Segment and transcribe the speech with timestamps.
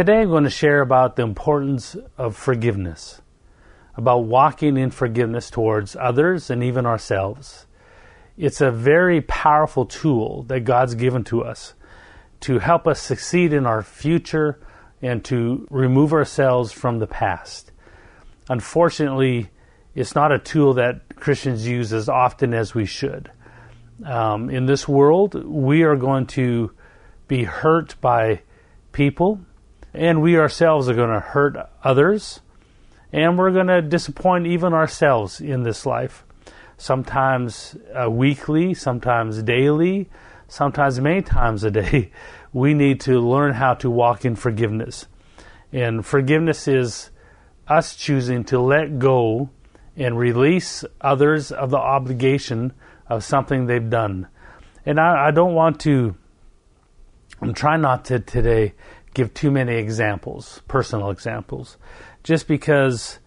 [0.00, 3.20] Today I'm going to share about the importance of forgiveness,
[3.94, 7.66] about walking in forgiveness towards others and even ourselves.
[8.38, 11.74] It's a very powerful tool that God's given to us
[12.40, 14.58] to help us succeed in our future
[15.02, 17.70] and to remove ourselves from the past.
[18.48, 19.50] Unfortunately,
[19.94, 23.30] it's not a tool that Christians use as often as we should.
[24.06, 26.72] Um, in this world, we are going to
[27.28, 28.40] be hurt by
[28.92, 29.40] people,
[29.92, 32.40] and we ourselves are going to hurt others,
[33.12, 36.24] and we're going to disappoint even ourselves in this life.
[36.76, 40.08] Sometimes uh, weekly, sometimes daily,
[40.48, 42.10] sometimes many times a day.
[42.52, 45.06] We need to learn how to walk in forgiveness.
[45.72, 47.10] And forgiveness is
[47.68, 49.50] us choosing to let go
[49.96, 52.72] and release others of the obligation
[53.08, 54.26] of something they've done.
[54.84, 56.16] And I, I don't want to,
[57.40, 58.74] I'm trying not to today
[59.14, 61.76] give too many examples, personal examples,
[62.22, 63.18] just because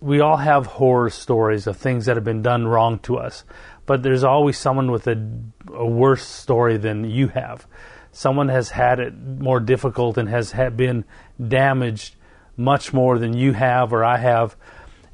[0.00, 3.44] we all have horror stories of things that have been done wrong to us.
[3.86, 5.30] But there's always someone with a,
[5.72, 7.66] a worse story than you have.
[8.10, 11.04] Someone has had it more difficult and has been
[11.48, 12.16] damaged
[12.56, 14.56] much more than you have or I have.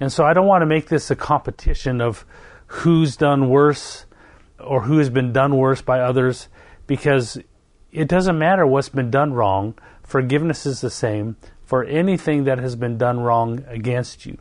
[0.01, 2.25] And so I don't want to make this a competition of
[2.67, 4.07] who's done worse
[4.59, 6.48] or who has been done worse by others
[6.87, 7.39] because
[7.92, 9.75] it doesn't matter what's been done wrong.
[10.09, 14.39] Forgiveness is the same for anything that has been done wrong against you.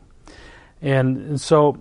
[0.80, 1.78] And, and so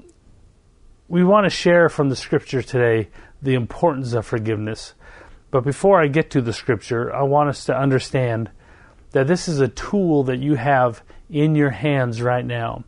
[1.08, 3.08] we want to share from the scripture today
[3.42, 4.94] the importance of forgiveness.
[5.52, 8.52] But before I get to the scripture, I want us to understand
[9.12, 12.84] that this is a tool that you have in your hands right now.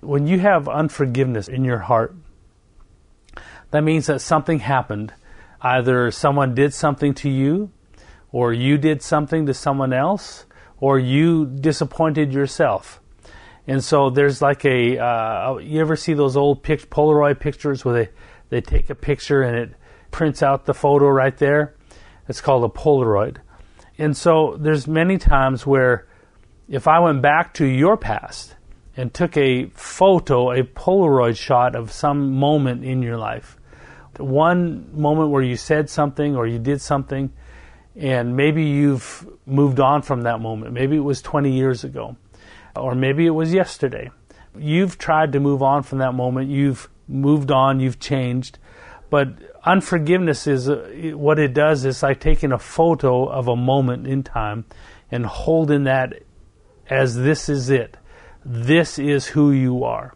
[0.00, 2.14] When you have unforgiveness in your heart,
[3.72, 5.12] that means that something happened.
[5.60, 7.72] Either someone did something to you,
[8.36, 10.44] or you did something to someone else,
[10.78, 13.00] or you disappointed yourself.
[13.66, 17.94] And so there's like a, uh, you ever see those old pic- Polaroid pictures where
[17.94, 18.10] they,
[18.50, 19.70] they take a picture and it
[20.10, 21.76] prints out the photo right there?
[22.28, 23.38] It's called a Polaroid.
[23.96, 26.06] And so there's many times where
[26.68, 28.54] if I went back to your past
[28.98, 33.56] and took a photo, a Polaroid shot of some moment in your life,
[34.18, 37.32] one moment where you said something or you did something,
[37.96, 40.72] and maybe you've moved on from that moment.
[40.72, 42.16] Maybe it was 20 years ago,
[42.74, 44.10] or maybe it was yesterday.
[44.58, 46.50] You've tried to move on from that moment.
[46.50, 48.58] You've moved on, you've changed.
[49.08, 49.28] But
[49.64, 54.22] unforgiveness is uh, what it does is like taking a photo of a moment in
[54.22, 54.64] time
[55.10, 56.22] and holding that
[56.90, 57.96] as this is it.
[58.44, 60.14] This is who you are.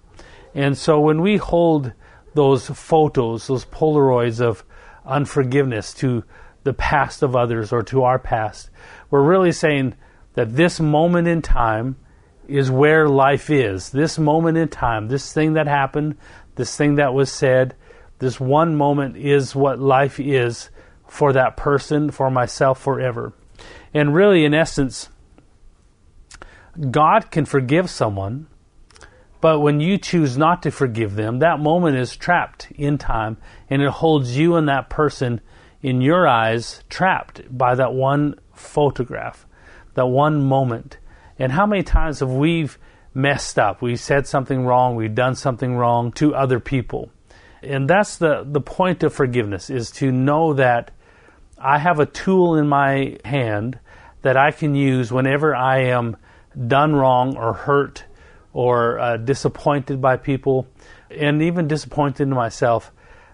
[0.55, 1.93] And so when we hold
[2.35, 4.65] those photos, those Polaroids of
[5.05, 6.25] unforgiveness to
[6.65, 8.71] the past of others or to our past,
[9.11, 9.95] we're really saying
[10.35, 11.97] that this moment in time
[12.49, 13.91] is where life is.
[13.91, 16.17] This moment in time, this thing that happened,
[16.57, 17.75] this thing that was said,
[18.19, 20.71] this one moment is what life is
[21.09, 23.33] for that person, for myself forever.
[23.95, 25.09] And really, in essence,
[26.91, 28.47] God can forgive someone,
[29.41, 33.39] but when you choose not to forgive them, that moment is trapped in time
[33.69, 35.41] and it holds you and that person
[35.83, 39.47] in your eyes trapped by that one photograph,
[39.95, 40.99] that one moment.
[41.39, 42.69] And how many times have we
[43.15, 43.81] messed up?
[43.81, 47.11] We said something wrong, we've done something wrong to other people.
[47.63, 50.93] And that's the, the point of forgiveness is to know that
[51.59, 53.79] I have a tool in my hand
[54.23, 56.17] that I can use whenever I am
[56.67, 58.05] done wrong or hurt
[58.53, 60.67] or uh, disappointed by people
[61.11, 62.93] and even disappointed in myself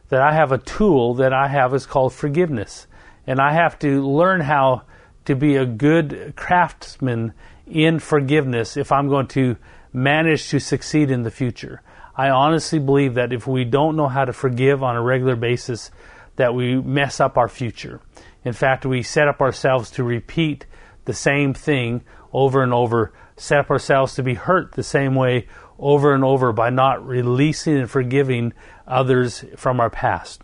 [0.08, 2.86] that I have a tool that I have is called forgiveness.
[3.26, 4.82] And I have to learn how
[5.24, 7.32] to be a good craftsman
[7.66, 9.56] in forgiveness if I'm going to
[9.92, 11.82] manage to succeed in the future.
[12.16, 15.90] I honestly believe that if we don't know how to forgive on a regular basis,
[16.36, 18.00] that we mess up our future.
[18.44, 20.66] In fact, we set up ourselves to repeat
[21.04, 25.46] the same thing over and over, set up ourselves to be hurt the same way
[25.78, 28.52] over and over by not releasing and forgiving
[28.86, 30.42] others from our past.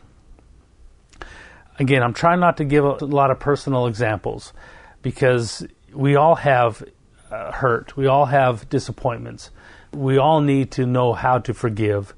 [1.78, 4.52] Again, I'm trying not to give a lot of personal examples
[5.00, 6.84] because we all have
[7.30, 9.50] uh, hurt, we all have disappointments.
[9.92, 12.14] We all need to know how to forgive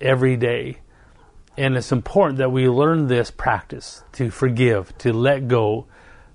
[0.00, 0.78] every day.
[1.56, 5.86] And it's important that we learn this practice to forgive, to let go,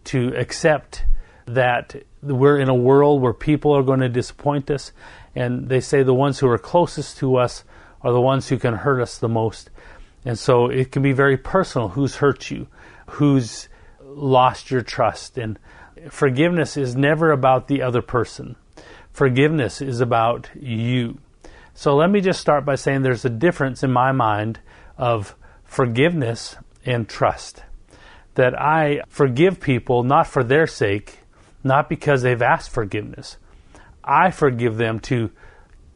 [0.06, 1.06] to accept
[1.46, 4.92] that we're in a world where people are going to disappoint us.
[5.36, 7.64] And they say the ones who are closest to us
[8.02, 9.70] are the ones who can hurt us the most.
[10.24, 12.68] And so it can be very personal who's hurt you,
[13.08, 13.68] who's
[14.02, 15.38] lost your trust.
[15.38, 15.60] And
[16.10, 18.56] forgiveness is never about the other person.
[19.12, 21.20] Forgiveness is about you.
[21.74, 24.60] So let me just start by saying there's a difference in my mind
[24.98, 26.56] of forgiveness
[26.86, 27.64] and trust.
[28.36, 31.20] That I forgive people not for their sake,
[31.64, 33.38] not because they've asked forgiveness.
[34.06, 35.32] I forgive them to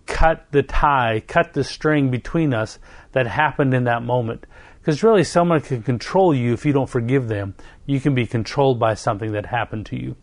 [0.05, 2.79] cut the tie, cut the string between us
[3.11, 4.45] that happened in that moment.
[4.79, 7.53] Because really, someone can control you if you don't forgive them.
[7.85, 10.15] You can be controlled by something that happened to you.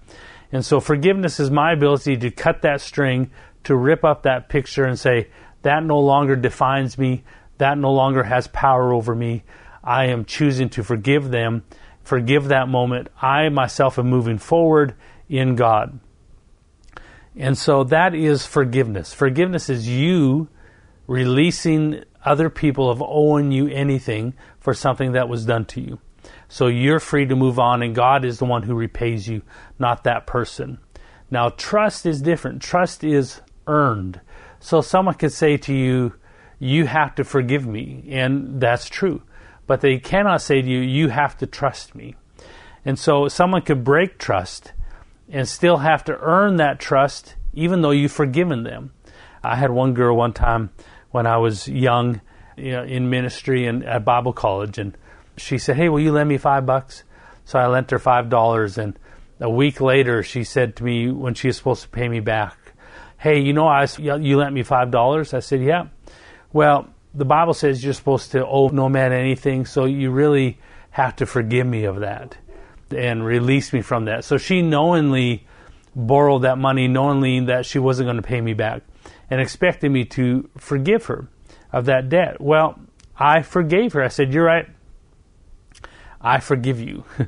[0.50, 3.31] And so, forgiveness is my ability to cut that string,
[3.65, 5.29] to rip up that picture and say,
[5.62, 7.25] that no longer defines me.
[7.59, 9.43] That no longer has power over me.
[9.83, 11.65] I am choosing to forgive them,
[12.03, 13.09] forgive that moment.
[13.21, 14.94] I myself am moving forward
[15.29, 15.99] in God.
[17.37, 19.12] And so that is forgiveness.
[19.12, 20.49] Forgiveness is you
[21.06, 25.99] releasing other people of owing you anything for something that was done to you.
[26.49, 29.43] So you're free to move on, and God is the one who repays you,
[29.79, 30.79] not that person.
[31.31, 32.62] Now, trust is different.
[32.62, 34.21] Trust is earned.
[34.59, 36.15] So someone could say to you,
[36.59, 39.23] You have to forgive me, and that's true.
[39.67, 42.17] But they cannot say to you, You have to trust me.
[42.85, 44.73] And so someone could break trust
[45.28, 48.93] and still have to earn that trust even though you've forgiven them.
[49.43, 50.70] I had one girl one time
[51.11, 52.20] when I was young
[52.56, 54.96] you know, in ministry and at Bible college, and
[55.37, 57.05] she said, "Hey, will you lend me five bucks?"
[57.44, 58.99] So I lent her five dollars, and
[59.40, 62.56] a week later, she said to me when she was supposed to pay me back,
[63.19, 65.87] "Hey, you know, I you lent me five dollars." I said, "Yeah."
[66.52, 70.58] Well, the Bible says you're supposed to owe no man anything, so you really
[70.90, 72.37] have to forgive me of that
[72.91, 74.25] and released me from that.
[74.25, 75.47] So she knowingly
[75.94, 78.83] borrowed that money, knowingly that she wasn't going to pay me back,
[79.31, 81.29] and expected me to forgive her
[81.73, 82.41] of that debt.
[82.41, 82.79] Well,
[83.19, 84.03] I forgave her.
[84.03, 84.69] I said, You're right.
[86.21, 87.05] I forgive you.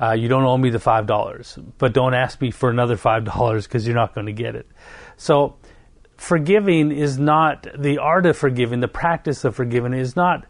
[0.00, 3.24] Uh, you don't owe me the five dollars, but don't ask me for another five
[3.24, 4.66] dollars because you're not going to get it.
[5.16, 5.56] So,
[6.16, 8.80] forgiving is not the art of forgiving.
[8.80, 10.46] The practice of forgiving is not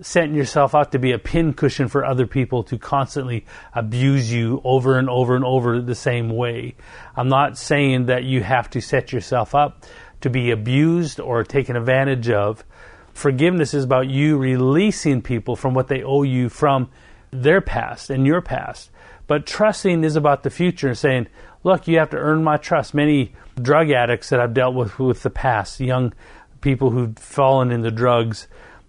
[0.00, 4.98] setting yourself out to be a pincushion for other people to constantly abuse you over
[4.98, 6.74] and over and over the same way.
[7.16, 9.84] I'm not saying that you have to set yourself up
[10.20, 12.64] to be abused or taken advantage of.
[13.14, 16.90] Forgiveness is about you releasing people from what they owe you from
[17.30, 18.90] their past and your past.
[19.26, 21.28] But trusting is about the future and saying,
[21.64, 22.94] look, you have to earn my trust.
[22.94, 26.12] Many drug addicts that I've dealt with with the past, young
[26.60, 28.46] people who've fallen into drugs,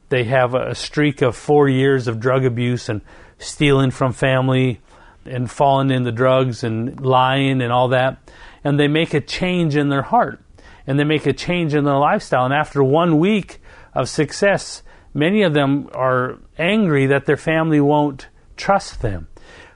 [0.09, 3.01] they have a streak of four years of drug abuse and
[3.39, 4.79] stealing from family
[5.25, 8.17] and falling into drugs and lying and all that.
[8.63, 10.41] And they make a change in their heart
[10.85, 12.45] and they make a change in their lifestyle.
[12.45, 13.59] And after one week
[13.93, 14.81] of success,
[15.13, 19.27] many of them are angry that their family won't trust them.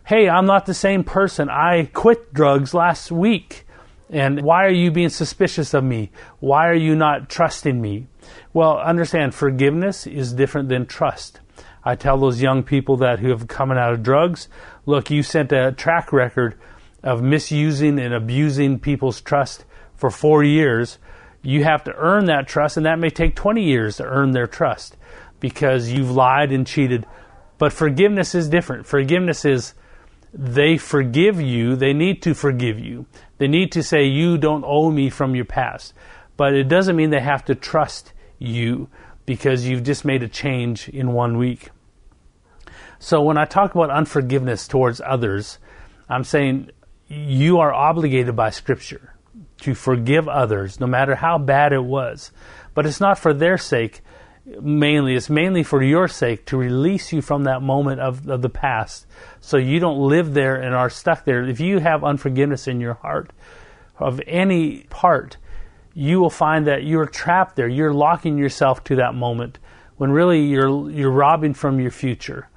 [0.05, 1.49] Hey, I'm not the same person.
[1.49, 3.65] I quit drugs last week.
[4.09, 6.11] And why are you being suspicious of me?
[6.39, 8.07] Why are you not trusting me?
[8.53, 11.39] Well, understand forgiveness is different than trust.
[11.83, 14.47] I tell those young people that who have come out of drugs,
[14.85, 16.55] look, you sent a track record
[17.03, 19.65] of misusing and abusing people's trust
[19.95, 20.99] for four years.
[21.41, 24.47] You have to earn that trust, and that may take 20 years to earn their
[24.47, 24.95] trust
[25.39, 27.07] because you've lied and cheated.
[27.57, 28.85] But forgiveness is different.
[28.85, 29.73] Forgiveness is
[30.33, 33.05] they forgive you, they need to forgive you.
[33.37, 35.93] They need to say, You don't owe me from your past.
[36.41, 38.89] But it doesn't mean they have to trust you
[39.27, 41.69] because you've just made a change in one week.
[42.97, 45.59] So when I talk about unforgiveness towards others,
[46.09, 46.71] I'm saying
[47.07, 49.13] you are obligated by Scripture
[49.59, 52.31] to forgive others, no matter how bad it was.
[52.73, 54.01] But it's not for their sake
[54.43, 55.15] mainly.
[55.15, 59.05] It's mainly for your sake to release you from that moment of, of the past
[59.41, 61.47] so you don't live there and are stuck there.
[61.47, 63.29] If you have unforgiveness in your heart
[63.99, 65.37] of any part,
[65.93, 67.67] you will find that you're trapped there.
[67.67, 69.59] You're locking yourself to that moment
[69.97, 72.49] when really you're you're robbing from your future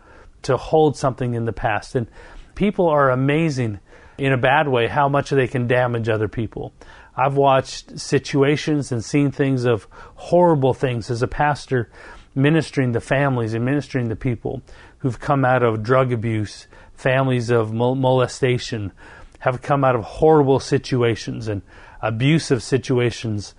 [0.42, 1.94] to hold something in the past.
[1.94, 2.06] And
[2.54, 3.80] people are amazing
[4.18, 6.72] in a bad way how much they can damage other people.
[7.16, 11.90] I've watched situations and seen things of horrible things as a pastor
[12.34, 14.62] ministering to families and ministering to people
[14.98, 18.92] who've come out of drug abuse, families of molestation,
[19.40, 21.62] have come out of horrible situations and
[22.06, 23.54] abusive situations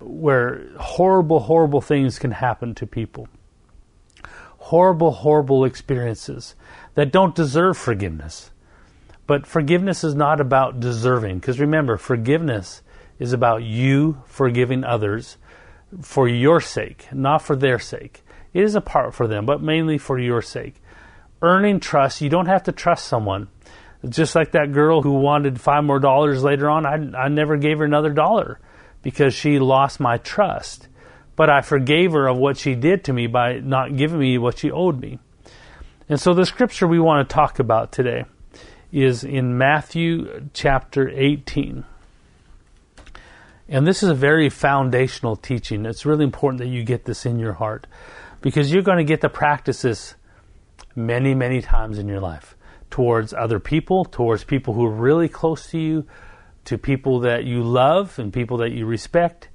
[0.00, 3.28] where horrible, horrible things can happen to people.
[4.58, 6.54] Horrible, horrible experiences
[6.94, 8.50] that don't deserve forgiveness.
[9.26, 12.82] But forgiveness is not about deserving, because remember, forgiveness
[13.18, 15.36] is about you forgiving others
[16.00, 18.22] for your sake, not for their sake.
[18.52, 20.82] It is a part for them, but mainly for your sake.
[21.42, 23.48] Earning trust, you don't have to trust someone.
[24.08, 27.78] Just like that girl who wanted five more dollars later on, I, I never gave
[27.78, 28.58] her another dollar
[29.02, 30.88] because she lost my trust.
[31.36, 34.58] But I forgave her of what she did to me by not giving me what
[34.58, 35.18] she owed me.
[36.08, 38.24] And so the scripture we want to talk about today
[38.90, 41.84] is in Matthew chapter 18.
[43.68, 45.86] And this is a very foundational teaching.
[45.86, 47.86] It's really important that you get this in your heart
[48.40, 50.14] because you're going to get to practice this
[50.96, 52.56] many, many times in your life
[52.90, 56.06] towards other people, towards people who are really close to you,
[56.64, 59.48] to people that you love and people that you respect.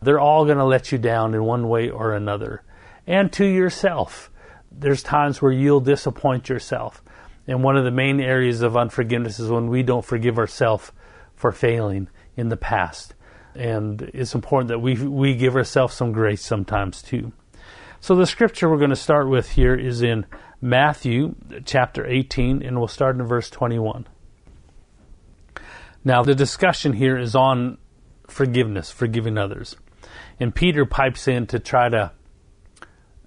[0.00, 2.62] They're all going to let you down in one way or another.
[3.06, 4.30] And to yourself.
[4.70, 7.02] There's times where you'll disappoint yourself.
[7.46, 10.92] And one of the main areas of unforgiveness is when we don't forgive ourselves
[11.34, 13.14] for failing in the past.
[13.54, 17.32] And it's important that we, we give ourselves some grace sometimes too.
[18.00, 20.26] So the scripture we're going to start with here is in
[20.60, 24.06] Matthew chapter 18, and we'll start in verse 21.
[26.04, 27.78] Now, the discussion here is on
[28.26, 29.76] forgiveness, forgiving others.
[30.40, 32.12] And Peter pipes in to try to,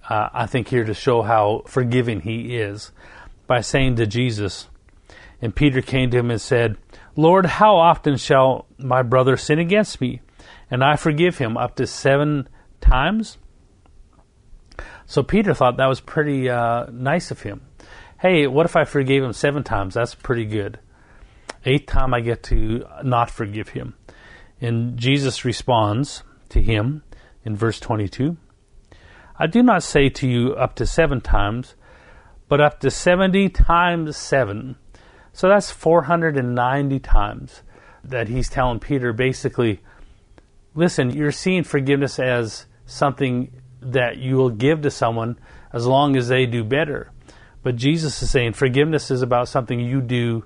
[0.08, 2.92] uh, I think, here to show how forgiving he is
[3.46, 4.68] by saying to Jesus,
[5.40, 6.76] and Peter came to him and said,
[7.16, 10.20] Lord, how often shall my brother sin against me,
[10.70, 12.48] and I forgive him up to seven
[12.80, 13.38] times?
[15.12, 17.60] So Peter thought that was pretty uh, nice of him.
[18.18, 19.92] Hey, what if I forgave him seven times?
[19.92, 20.78] That's pretty good.
[21.66, 23.94] Eighth time I get to not forgive him.
[24.58, 27.02] And Jesus responds to him
[27.44, 28.38] in verse 22
[29.38, 31.74] I do not say to you up to seven times,
[32.48, 34.76] but up to 70 times seven.
[35.34, 37.62] So that's 490 times
[38.02, 39.82] that he's telling Peter basically,
[40.74, 43.52] listen, you're seeing forgiveness as something
[43.82, 45.38] that you will give to someone
[45.72, 47.10] as long as they do better.
[47.62, 50.44] But Jesus is saying forgiveness is about something you do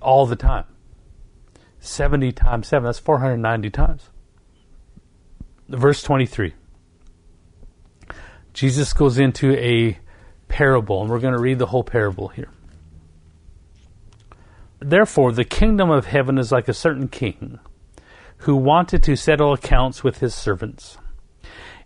[0.00, 0.64] all the time.
[1.80, 4.10] 70 times 7, that's 490 times.
[5.68, 6.54] Verse 23.
[8.52, 9.98] Jesus goes into a
[10.48, 12.50] parable, and we're going to read the whole parable here.
[14.80, 17.58] Therefore, the kingdom of heaven is like a certain king
[18.38, 20.98] who wanted to settle accounts with his servants.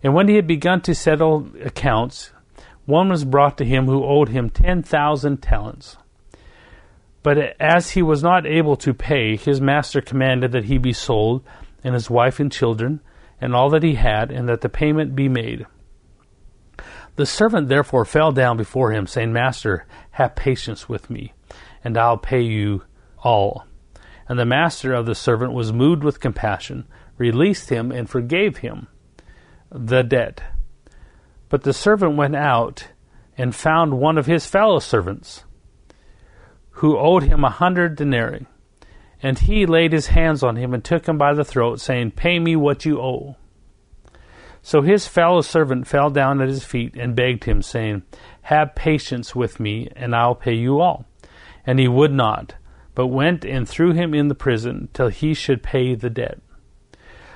[0.03, 2.31] And when he had begun to settle accounts,
[2.85, 5.97] one was brought to him who owed him ten thousand talents.
[7.23, 11.41] But as he was not able to pay, his master commanded that he be sold,
[11.81, 12.99] and his wife and children,
[13.39, 15.65] and all that he had, and that the payment be made.
[17.15, 21.33] The servant therefore fell down before him, saying, Master, have patience with me,
[21.81, 22.83] and I'll pay you
[23.19, 23.65] all.
[24.27, 28.87] And the master of the servant was moved with compassion, released him, and forgave him
[29.73, 30.41] the debt.
[31.49, 32.87] But the servant went out
[33.37, 35.43] and found one of his fellow servants
[36.77, 38.45] who owed him a hundred denarii.
[39.21, 42.39] And he laid his hands on him and took him by the throat, saying, Pay
[42.39, 43.37] me what you owe.
[44.61, 48.03] So his fellow servant fell down at his feet and begged him, saying,
[48.43, 51.05] Have patience with me, and I'll pay you all.
[51.65, 52.55] And he would not,
[52.95, 56.39] but went and threw him in the prison till he should pay the debt.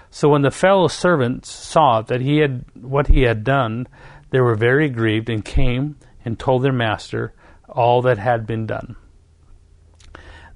[0.09, 3.87] So when the fellow servants saw that he had what he had done,
[4.29, 7.33] they were very grieved and came and told their master
[7.69, 8.95] all that had been done.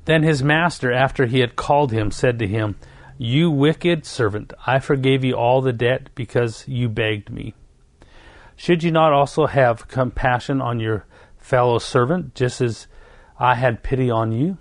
[0.05, 2.75] Then his master, after he had called him, said to him,
[3.17, 7.53] You wicked servant, I forgave you all the debt because you begged me.
[8.55, 11.05] Should you not also have compassion on your
[11.37, 12.87] fellow servant, just as
[13.39, 14.57] I had pity on you?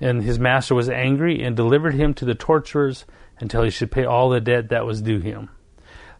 [0.00, 3.04] And his master was angry and delivered him to the torturers
[3.40, 5.50] until he should pay all the debt that was due him.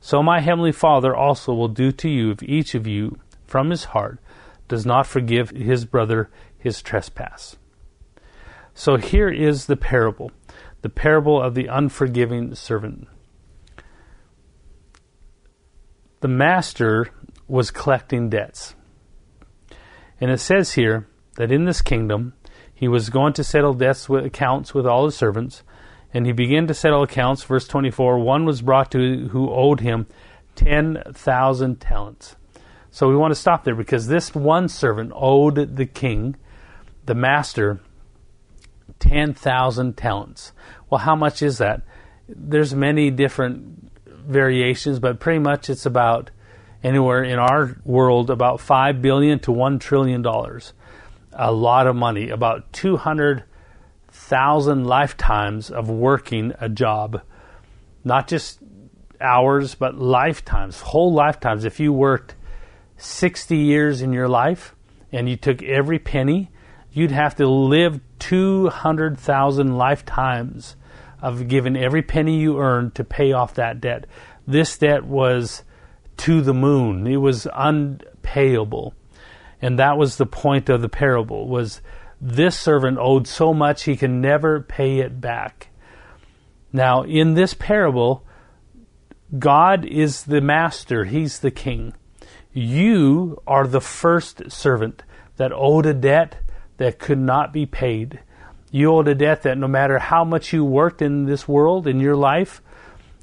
[0.00, 3.84] So my heavenly Father also will do to you if each of you, from his
[3.84, 4.20] heart,
[4.68, 7.56] does not forgive his brother his trespass.
[8.74, 10.30] So here is the parable
[10.82, 13.08] the parable of the unforgiving servant.
[16.20, 17.08] The master
[17.48, 18.76] was collecting debts.
[20.20, 22.34] And it says here that in this kingdom
[22.72, 25.64] he was going to settle debts with accounts with all his servants
[26.12, 27.42] and he began to settle accounts.
[27.44, 30.06] Verse 24 One was brought to who owed him
[30.54, 32.36] 10,000 talents.
[32.90, 36.36] So we want to stop there because this one servant owed the king,
[37.06, 37.80] the master,
[38.98, 40.52] 10,000 talents.
[40.90, 41.82] Well, how much is that?
[42.28, 46.30] There's many different variations, but pretty much it's about
[46.82, 50.72] anywhere in our world about 5 billion to 1 trillion dollars.
[51.32, 53.44] A lot of money, about 200
[54.28, 57.22] thousand lifetimes of working a job,
[58.04, 58.58] not just
[59.20, 61.64] hours, but lifetimes, whole lifetimes.
[61.64, 62.34] If you worked
[62.98, 64.74] 60 years in your life,
[65.12, 66.50] and you took every penny,
[66.92, 70.76] you'd have to live 200,000 lifetimes
[71.20, 74.06] of giving every penny you earned to pay off that debt.
[74.46, 75.62] This debt was
[76.18, 77.06] to the moon.
[77.06, 78.94] It was unpayable.
[79.60, 81.80] And that was the point of the parable was
[82.20, 85.68] this servant owed so much he can never pay it back.
[86.72, 88.24] Now, in this parable,
[89.38, 91.94] God is the master, he's the king.
[92.52, 95.02] You are the first servant
[95.36, 96.36] that owed a debt
[96.78, 98.20] that could not be paid.
[98.70, 102.00] You owed a debt that no matter how much you worked in this world, in
[102.00, 102.60] your life,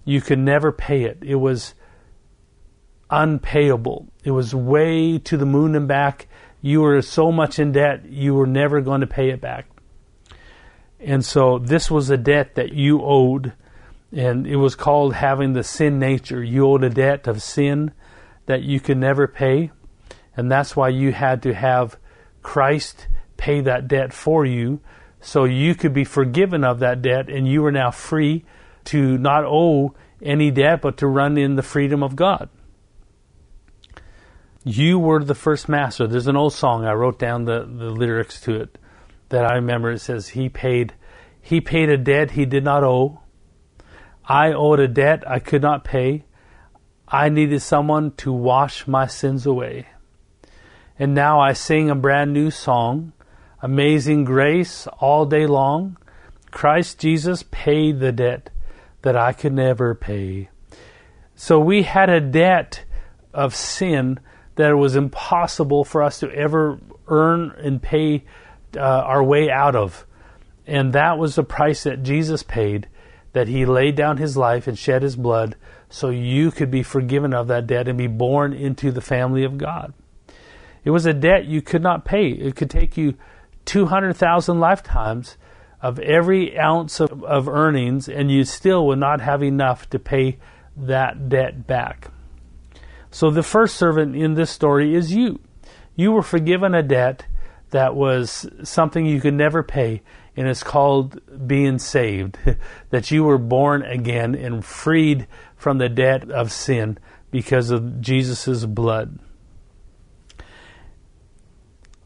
[0.03, 1.19] you could never pay it.
[1.21, 1.73] It was
[3.09, 4.07] unpayable.
[4.23, 6.27] It was way to the moon and back.
[6.65, 9.67] You were so much in debt, you were never going to pay it back.
[10.99, 13.53] And so this was a debt that you owed,
[14.11, 16.43] and it was called having the sin nature.
[16.43, 17.91] You owed a debt of sin
[18.47, 19.69] that you could never pay,
[20.35, 21.99] and that's why you had to have
[22.41, 24.79] Christ pay that debt for you
[25.21, 28.43] so you could be forgiven of that debt and you are now free
[28.85, 32.49] to not owe any debt but to run in the freedom of God.
[34.67, 36.07] You were the first master.
[36.07, 38.79] There's an old song I wrote down the, the lyrics to it
[39.29, 39.91] that I remember.
[39.91, 40.95] It says he paid
[41.39, 43.21] he paid a debt he did not owe.
[44.27, 46.25] I owed a debt I could not pay.
[47.07, 49.85] I needed someone to wash my sins away.
[50.97, 53.13] And now I sing a brand new song,
[53.61, 55.97] Amazing Grace, all day long.
[56.49, 58.49] Christ Jesus paid the debt
[59.03, 60.49] that I could never pay.
[61.35, 62.83] So we had a debt
[63.31, 64.19] of sin
[64.55, 68.23] that it was impossible for us to ever earn and pay
[68.75, 70.05] uh, our way out of.
[70.67, 72.87] And that was the price that Jesus paid,
[73.33, 75.55] that he laid down his life and shed his blood
[75.89, 79.57] so you could be forgiven of that debt and be born into the family of
[79.57, 79.93] God.
[80.83, 82.29] It was a debt you could not pay.
[82.29, 83.15] It could take you
[83.65, 85.37] 200,000 lifetimes
[85.81, 90.37] of every ounce of, of earnings, and you still would not have enough to pay
[90.77, 92.09] that debt back.
[93.15, 95.39] So the first servant in this story is you.
[95.95, 97.25] You were forgiven a debt
[97.69, 100.01] that was something you could never pay,
[100.35, 102.37] and it's called being saved.
[102.89, 106.97] that you were born again and freed from the debt of sin
[107.31, 109.17] because of Jesus' blood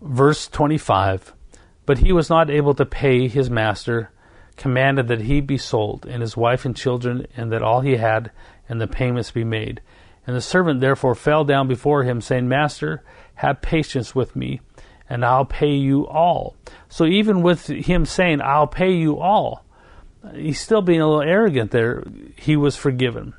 [0.02, 1.34] verse 25
[1.86, 4.12] But he was not able to pay his master,
[4.58, 8.32] commanded that he be sold, and his wife and children, and that all he had,
[8.68, 9.82] and the payments be made.
[10.30, 13.02] And the servant therefore fell down before him, saying, Master,
[13.34, 14.62] have patience with me,
[15.10, 16.56] and I'll pay you all.
[16.88, 19.66] So even with him saying, I'll pay you all,
[20.36, 22.04] he's still being a little arrogant there.
[22.36, 23.34] He was forgiven.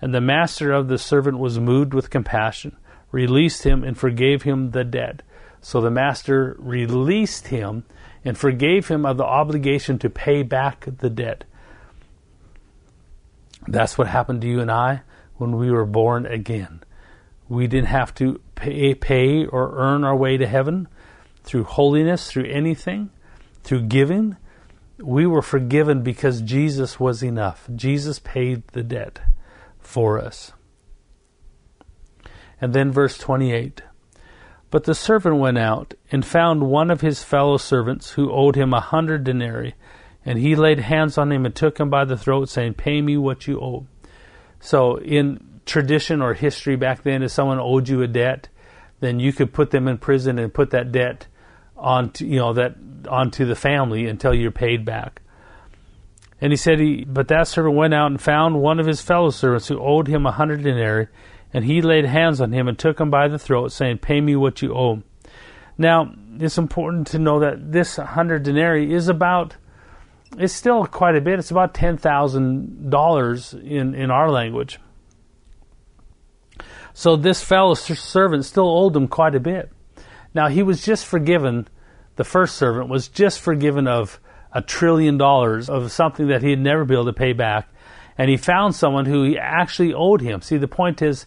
[0.00, 2.74] And the master of the servant was moved with compassion,
[3.12, 5.20] released him, and forgave him the debt.
[5.60, 7.84] So the master released him
[8.24, 11.44] and forgave him of the obligation to pay back the debt.
[13.68, 15.02] That's what happened to you and I
[15.40, 16.82] when we were born again.
[17.48, 20.86] We didn't have to pay, pay or earn our way to heaven
[21.42, 23.10] through holiness, through anything,
[23.64, 24.36] through giving.
[24.98, 27.68] We were forgiven because Jesus was enough.
[27.74, 29.20] Jesus paid the debt
[29.78, 30.52] for us.
[32.60, 33.82] And then verse 28
[34.70, 38.72] but the servant went out and found one of his fellow servants who owed him
[38.72, 39.74] a hundred denarii,
[40.24, 43.16] and he laid hands on him and took him by the throat, saying, Pay me
[43.16, 43.86] what you owe.
[44.60, 48.48] So, in tradition or history back then, if someone owed you a debt,
[49.00, 51.26] then you could put them in prison and put that debt
[51.76, 52.76] onto you know that
[53.08, 55.22] onto the family until you're paid back.
[56.40, 59.30] And he said, he, but that servant went out and found one of his fellow
[59.30, 61.08] servants who owed him a hundred denarii,
[61.52, 64.36] and he laid hands on him and took him by the throat, saying, Pay me
[64.36, 65.02] what you owe.
[65.76, 69.56] Now, it's important to know that this hundred denarii is about,
[70.38, 71.38] it's still quite a bit.
[71.38, 74.78] It's about $10,000 in, in our language.
[76.92, 79.70] So this fellow servant still owed him quite a bit.
[80.34, 81.68] Now, he was just forgiven,
[82.16, 84.20] the first servant was just forgiven of
[84.52, 87.68] a trillion dollars of something that he'd never be able to pay back
[88.20, 90.42] and he found someone who he actually owed him.
[90.42, 91.24] See, the point is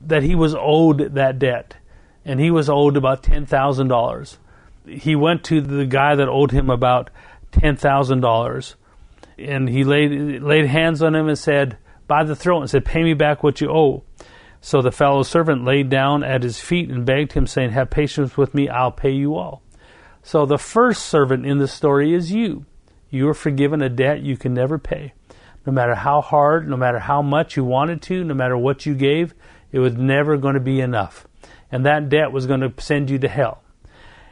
[0.00, 1.76] that he was owed that debt,
[2.24, 4.38] and he was owed about ten thousand dollars.
[4.84, 7.10] He went to the guy that owed him about
[7.54, 8.76] ten thousand dollars,
[9.38, 13.02] and he laid laid hands on him and said, by the throat, and said, "Pay
[13.02, 14.04] me back what you owe."
[14.60, 18.36] So the fellow servant laid down at his feet and begged him, saying, "Have patience
[18.36, 19.62] with me; I'll pay you all."
[20.22, 22.64] So the first servant in the story is you.
[23.10, 25.12] You are forgiven a debt you can never pay
[25.66, 28.94] no matter how hard, no matter how much you wanted to, no matter what you
[28.94, 29.34] gave,
[29.72, 31.26] it was never going to be enough.
[31.72, 33.62] And that debt was going to send you to hell.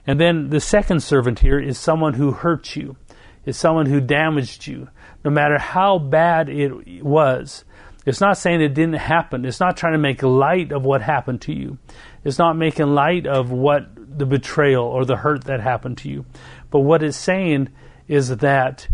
[0.06, 2.96] And then the second servant here is someone who hurts you,
[3.44, 4.88] is someone who damaged you,
[5.24, 7.64] no matter how bad it was.
[8.04, 9.44] It's not saying it didn't happen.
[9.44, 11.78] It's not trying to make light of what happened to you.
[12.24, 16.24] It's not making light of what the betrayal or the hurt that happened to you.
[16.70, 17.68] But what it's saying
[18.08, 18.88] is that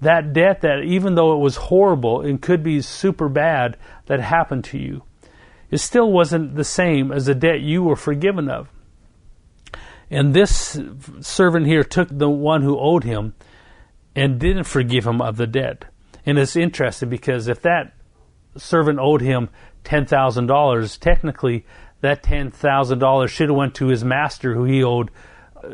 [0.00, 4.64] that debt that even though it was horrible and could be super bad that happened
[4.64, 5.02] to you,
[5.70, 8.68] it still wasn't the same as the debt you were forgiven of.
[10.10, 10.78] And this
[11.20, 13.34] servant here took the one who owed him
[14.14, 15.86] and didn't forgive him of the debt.
[16.26, 17.94] And it's interesting because if that
[18.56, 19.50] servant owed him
[19.84, 21.66] $10,000, technically
[22.00, 25.10] that $10,000 should have went to his master who he owed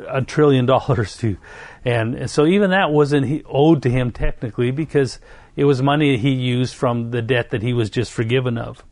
[0.09, 1.37] a trillion dollars to.
[1.85, 5.19] And, so even that wasn't owed to him technically because
[5.57, 8.85] it was money he used from the debt that he was just forgiven of.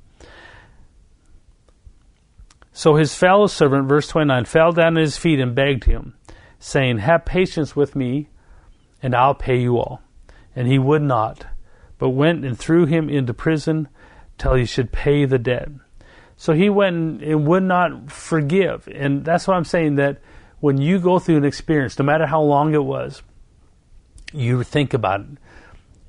[2.73, 6.15] So his fellow servant, verse 29, fell down at his feet and begged him,
[6.61, 8.29] saying, Have patience with me,
[9.03, 10.03] and I'll pay you all.
[10.55, 11.47] And he would not,
[11.99, 13.89] but went and threw him into prison
[14.39, 15.69] till he should pay the debt.
[16.37, 18.89] So he went and would not forgive.
[18.93, 20.21] And that's what I'm saying that
[20.61, 23.23] when you go through an experience, no matter how long it was,
[24.33, 25.27] you think about it.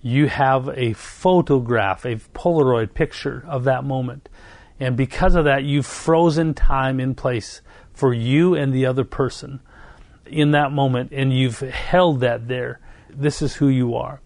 [0.01, 4.29] You have a photograph, a Polaroid picture of that moment.
[4.79, 7.61] And because of that, you've frozen time in place
[7.93, 9.59] for you and the other person
[10.29, 12.79] in that moment, and you've held that there.
[13.09, 14.21] This is who you are.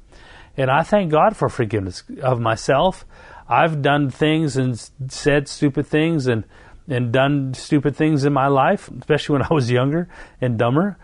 [0.55, 3.05] And I thank God for forgiveness of myself.
[3.47, 6.43] I've done things and said stupid things and
[6.87, 10.09] and done stupid things in my life, especially when I was younger
[10.41, 10.97] and dumber.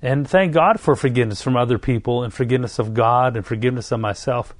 [0.00, 4.00] And thank God for forgiveness from other people and forgiveness of God and forgiveness of
[4.00, 4.54] myself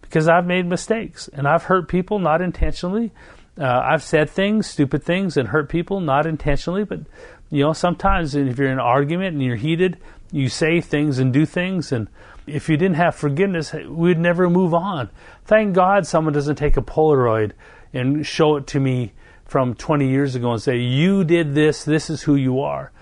[0.00, 3.12] because I've made mistakes and I've hurt people not intentionally.
[3.58, 7.00] Uh, I've said things, stupid things, and hurt people not intentionally, but
[7.50, 9.98] you know, sometimes if you're in an argument and you're heated,
[10.30, 12.08] you say things and do things, and
[12.46, 15.10] if you didn't have forgiveness, we'd never move on.
[15.44, 17.52] Thank God someone doesn't take a Polaroid
[17.92, 19.12] and show it to me
[19.44, 22.92] from 20 years ago and say, You did this, this is who you are.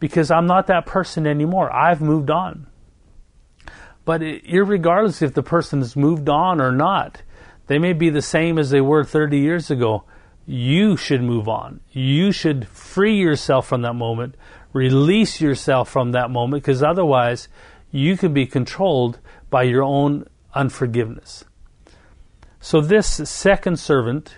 [0.00, 1.72] Because I'm not that person anymore.
[1.72, 2.66] I've moved on.
[4.04, 7.22] But regardless if the person has moved on or not,
[7.68, 10.04] they may be the same as they were 30 years ago.
[10.46, 11.80] You should move on.
[11.92, 14.34] You should free yourself from that moment,
[14.72, 17.48] release yourself from that moment, because otherwise
[17.90, 19.18] you could be controlled
[19.50, 21.44] by your own unforgiveness.
[22.60, 24.36] So, this second servant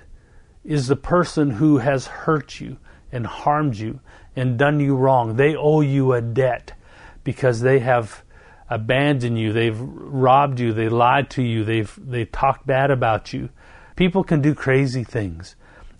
[0.64, 2.78] is the person who has hurt you
[3.12, 4.00] and harmed you
[4.34, 5.36] and done you wrong.
[5.36, 6.72] They owe you a debt
[7.22, 8.22] because they have
[8.68, 13.50] abandoned you, they've robbed you, they lied to you, they've they talked bad about you.
[13.96, 15.54] People can do crazy things.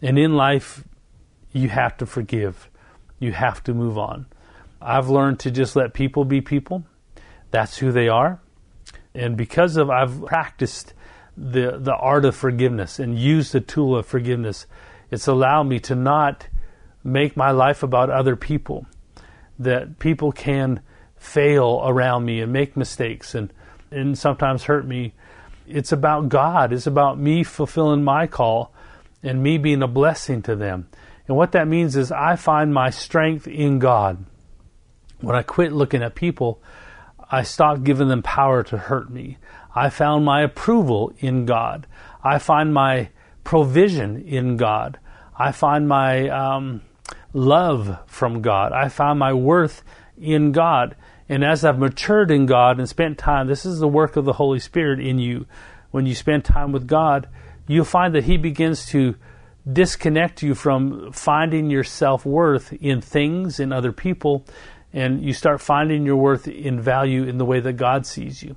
[0.04, 0.84] And in life
[1.50, 2.68] you have to forgive.
[3.18, 4.26] You have to move on.
[4.82, 6.84] I've learned to just let people be people.
[7.50, 8.38] That's who they are.
[9.14, 10.92] And because of I've practiced
[11.38, 14.66] the the art of forgiveness and use the tool of forgiveness.
[15.10, 16.48] It's allowed me to not
[17.02, 18.86] make my life about other people.
[19.58, 20.80] That people can
[21.16, 23.50] fail around me and make mistakes and
[23.90, 25.14] and sometimes hurt me.
[25.66, 26.74] It's about God.
[26.74, 28.73] It's about me fulfilling my call
[29.24, 30.88] and me being a blessing to them.
[31.26, 34.24] And what that means is I find my strength in God.
[35.20, 36.62] When I quit looking at people,
[37.30, 39.38] I stopped giving them power to hurt me.
[39.74, 41.86] I found my approval in God.
[42.22, 43.08] I find my
[43.42, 44.98] provision in God.
[45.36, 46.82] I find my um,
[47.32, 48.72] love from God.
[48.72, 49.82] I find my worth
[50.18, 50.94] in God.
[51.28, 54.34] And as I've matured in God and spent time, this is the work of the
[54.34, 55.46] Holy Spirit in you.
[55.90, 57.28] When you spend time with God,
[57.66, 59.14] you'll find that He begins to
[59.70, 64.44] disconnect you from finding your self worth in things, in other people,
[64.92, 68.56] and you start finding your worth in value in the way that God sees you.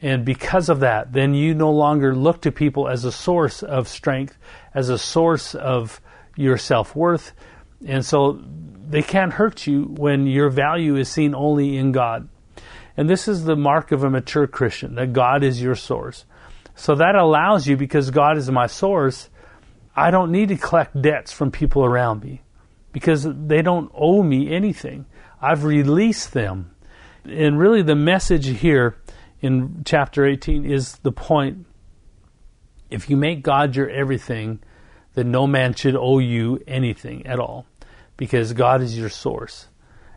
[0.00, 3.88] And because of that, then you no longer look to people as a source of
[3.88, 4.38] strength,
[4.74, 6.00] as a source of
[6.36, 7.32] your self worth.
[7.84, 8.40] And so
[8.88, 12.28] they can't hurt you when your value is seen only in God.
[12.96, 16.24] And this is the mark of a mature Christian, that God is your source.
[16.78, 19.28] So that allows you, because God is my source,
[19.96, 22.42] I don't need to collect debts from people around me
[22.92, 25.04] because they don't owe me anything.
[25.42, 26.70] I've released them.
[27.24, 28.96] And really, the message here
[29.40, 31.66] in chapter 18 is the point.
[32.90, 34.60] If you make God your everything,
[35.14, 37.66] then no man should owe you anything at all
[38.16, 39.66] because God is your source.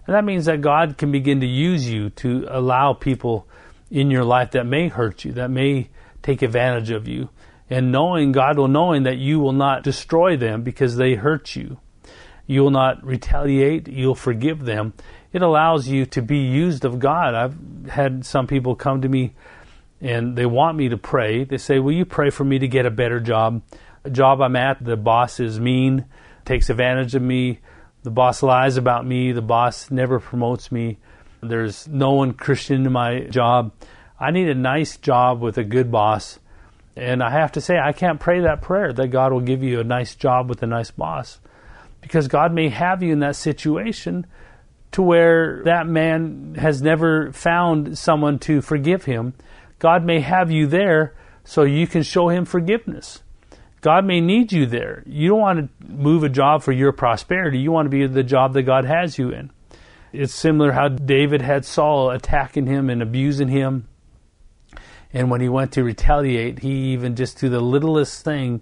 [0.05, 3.47] And that means that God can begin to use you to allow people
[3.89, 5.89] in your life that may hurt you, that may
[6.21, 7.29] take advantage of you.
[7.69, 11.79] And knowing, God will knowing that you will not destroy them because they hurt you.
[12.45, 13.87] You'll not retaliate.
[13.87, 14.93] You'll forgive them.
[15.31, 17.33] It allows you to be used of God.
[17.33, 19.33] I've had some people come to me
[20.01, 21.45] and they want me to pray.
[21.45, 23.61] They say, Will you pray for me to get a better job?
[24.03, 26.05] A job I'm at, the boss is mean,
[26.43, 27.59] takes advantage of me.
[28.03, 29.31] The boss lies about me.
[29.31, 30.97] The boss never promotes me.
[31.41, 33.71] There's no one Christian in my job.
[34.21, 36.39] I need a nice job with a good boss.
[36.95, 39.79] And I have to say, I can't pray that prayer that God will give you
[39.79, 41.39] a nice job with a nice boss.
[42.01, 44.25] Because God may have you in that situation
[44.91, 49.33] to where that man has never found someone to forgive him
[49.81, 53.23] God may have you there so you can show him forgiveness.
[53.81, 55.01] God may need you there.
[55.07, 57.57] You don't want to move a job for your prosperity.
[57.57, 59.49] You want to be the job that God has you in.
[60.13, 63.87] It's similar how David had Saul attacking him and abusing him.
[65.13, 68.61] And when he went to retaliate, he even just to the littlest thing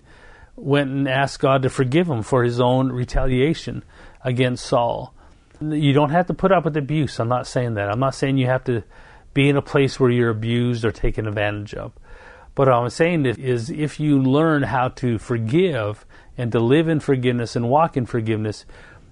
[0.56, 3.84] went and asked God to forgive him for his own retaliation
[4.24, 5.14] against Saul.
[5.62, 7.20] You don't have to put up with abuse.
[7.20, 7.90] I'm not saying that.
[7.90, 8.84] I'm not saying you have to
[9.34, 11.92] be in a place where you're abused or taken advantage of.
[12.56, 16.06] But what I'm saying is if you learn how to forgive
[16.38, 18.66] and to live in forgiveness and walk in forgiveness,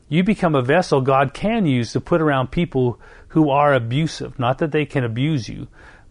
[0.10, 4.40] you become a vessel God can use to put around people who are abusive.
[4.40, 5.68] Not that they can abuse you,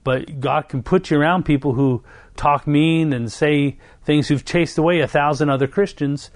[0.07, 2.05] but God can put you around people who
[2.37, 6.31] talk mean and say things who've chased away a thousand other Christians,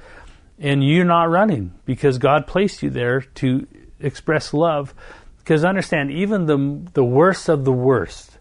[0.59, 3.68] and you're not running because God placed you there to
[4.00, 4.92] express love
[5.38, 8.40] because understand, even the, the worst of the worst,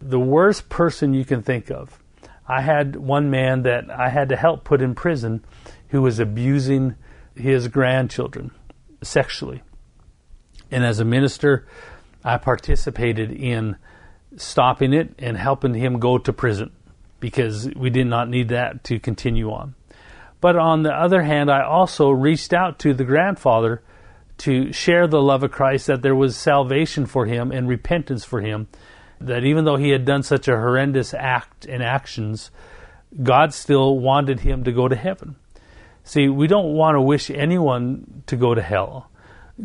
[0.00, 2.00] the worst person you can think of.
[2.46, 5.44] I had one man that I had to help put in prison
[5.88, 6.94] who was abusing
[7.34, 8.52] his grandchildren
[9.02, 9.64] sexually.
[10.70, 11.66] And as a minister,
[12.22, 13.74] I participated in
[14.40, 16.70] stopping it and helping him go to prison
[17.20, 19.74] because we did not need that to continue on.
[20.40, 23.82] But on the other hand, I also reached out to the grandfather
[24.38, 28.40] to share the love of Christ, that there was salvation for him and repentance for
[28.40, 28.68] him,
[29.20, 32.50] that even though he had done such a horrendous act and actions,
[33.22, 35.36] God still wanted him to go to heaven.
[36.04, 39.10] See, we don't want to wish anyone to go to hell.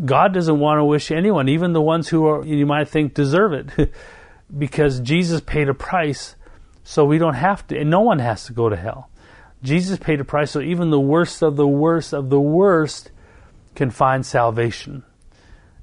[0.04, 3.54] God doesn't want to wish anyone, even the ones who are, you might think deserve
[3.54, 3.94] it,
[4.56, 6.36] because Jesus paid a price
[6.84, 9.10] so we don't have to, and no one has to go to hell.
[9.64, 13.12] Jesus paid a price so even the worst of the worst of the worst
[13.74, 15.04] can find salvation.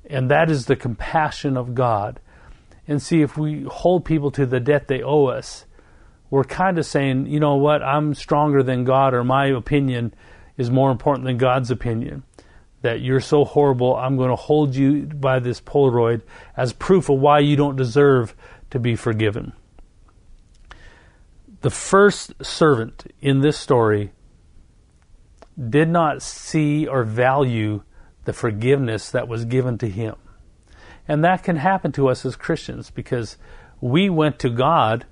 [0.09, 2.21] And that is the compassion of God.
[2.87, 5.65] And see, if we hold people to the debt they owe us,
[6.31, 10.15] we're kind of saying, you know what, I'm stronger than God, or my opinion
[10.57, 12.23] is more important than God's opinion.
[12.83, 16.23] That you're so horrible, I'm going to hold you by this Polaroid
[16.57, 18.35] as proof of why you don't deserve
[18.71, 19.53] to be forgiven.
[21.61, 24.11] The first servant in this story
[25.69, 27.83] did not see or value
[28.25, 30.17] the forgiveness that was given to him.
[31.07, 33.37] And that can happen to us as Christians because
[33.81, 35.07] we went to God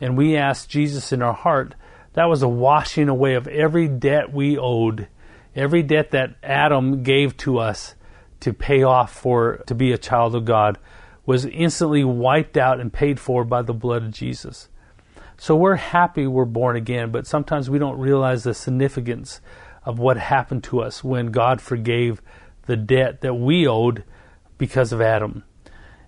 [0.00, 1.74] and we asked Jesus in our heart.
[2.14, 5.08] That was a washing away of every debt we owed,
[5.54, 7.94] every debt that Adam gave to us
[8.40, 10.78] to pay off for to be a child of God
[11.26, 14.68] was instantly wiped out and paid for by the blood of Jesus.
[15.36, 19.40] So we're happy we're born again, but sometimes we don't realize the significance
[19.84, 22.22] of what happened to us when God forgave
[22.66, 24.04] the debt that we owed
[24.58, 25.44] because of Adam.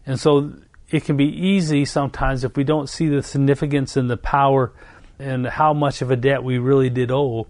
[0.04, 0.52] And so
[0.90, 4.72] it can be easy sometimes if we don't see the significance and the power
[5.18, 7.46] and how much of a debt we really did owe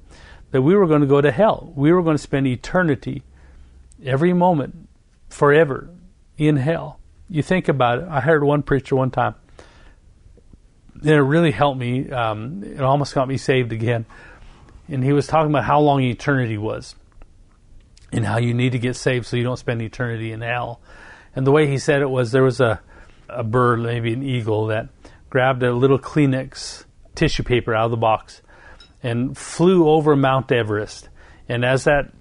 [0.50, 1.72] that we were going to go to hell.
[1.74, 3.22] We were going to spend eternity,
[4.04, 4.88] every moment,
[5.28, 5.90] forever
[6.38, 7.00] in hell.
[7.28, 8.08] You think about it.
[8.08, 9.34] I heard one preacher one time,
[11.00, 12.10] and it really helped me.
[12.10, 14.06] Um, it almost got me saved again
[14.88, 16.94] and he was talking about how long eternity was
[18.12, 20.80] and how you need to get saved so you don't spend eternity in hell.
[21.34, 22.80] And the way he said it was there was a,
[23.28, 24.88] a bird, maybe an eagle, that
[25.28, 28.42] grabbed a little Kleenex tissue paper out of the box
[29.02, 31.08] and flew over Mount Everest.
[31.48, 32.12] And as that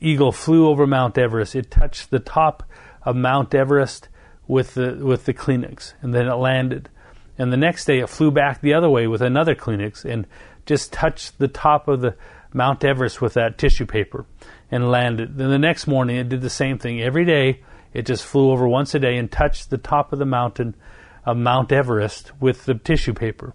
[0.00, 2.62] eagle flew over Mount Everest, it touched the top
[3.02, 4.08] of Mount Everest
[4.46, 6.88] with the with the Kleenex, and then it landed.
[7.36, 10.26] And the next day, it flew back the other way with another Kleenex, and
[10.66, 12.16] just touched the top of the
[12.52, 14.26] Mount Everest with that tissue paper
[14.70, 15.36] and landed.
[15.36, 17.02] Then the next morning it did the same thing.
[17.02, 20.24] Every day it just flew over once a day and touched the top of the
[20.24, 20.74] mountain
[21.26, 23.54] of Mount Everest with the tissue paper.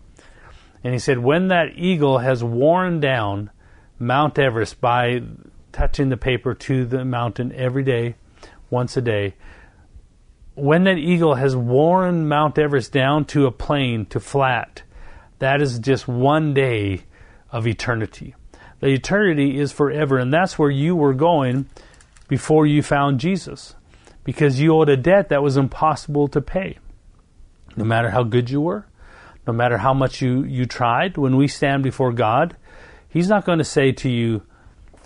[0.83, 3.49] And he said, when that eagle has worn down
[3.97, 5.21] Mount Everest by
[5.71, 8.15] touching the paper to the mountain every day,
[8.69, 9.35] once a day,
[10.55, 14.83] when that eagle has worn Mount Everest down to a plane, to flat,
[15.39, 17.03] that is just one day
[17.51, 18.35] of eternity.
[18.79, 21.67] The eternity is forever, and that's where you were going
[22.27, 23.75] before you found Jesus
[24.23, 26.77] because you owed a debt that was impossible to pay.
[27.75, 28.85] No matter how good you were,
[29.49, 32.55] no matter how much you, you tried, when we stand before God,
[33.09, 34.43] He's not going to say to you,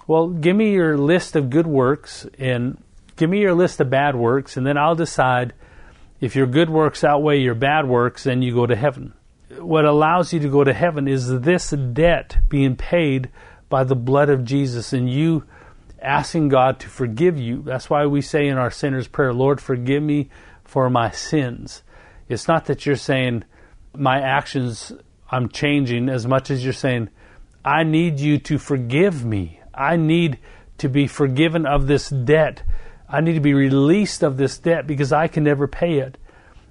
[0.06, 2.78] Well, give me your list of good works and
[3.16, 5.54] give me your list of bad works, and then I'll decide
[6.20, 9.14] if your good works outweigh your bad works, then you go to heaven.
[9.60, 13.30] What allows you to go to heaven is this debt being paid
[13.70, 15.46] by the blood of Jesus and you
[16.02, 17.62] asking God to forgive you.
[17.62, 20.30] That's why we say in our sinner's prayer, Lord, forgive me
[20.66, 21.82] for my sins.
[22.28, 23.46] It's not that you're saying,
[23.96, 24.92] my actions
[25.30, 27.10] I'm changing as much as you're saying,
[27.66, 29.60] I need you to forgive me.
[29.74, 30.40] I need
[30.78, 32.64] to be forgiven of this debt.
[33.10, 36.18] I need to be released of this debt because I can never pay it.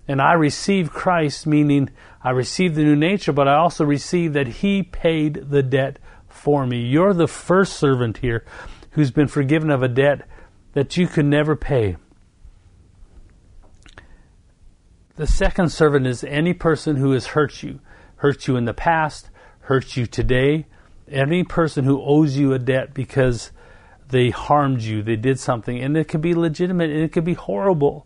[0.06, 1.90] And I receive Christ, meaning
[2.22, 6.66] I receive the new nature, but I also receive that He paid the debt for
[6.66, 6.80] me.
[6.80, 8.44] You're the first servant here
[8.92, 10.28] who's been forgiven of a debt
[10.74, 11.96] that you can never pay.
[15.22, 17.78] The second servant is any person who has hurt you,
[18.16, 19.30] hurt you in the past,
[19.60, 20.66] hurt you today,
[21.06, 23.52] any person who owes you a debt because
[24.08, 27.34] they harmed you, they did something, and it could be legitimate and it could be
[27.34, 28.04] horrible,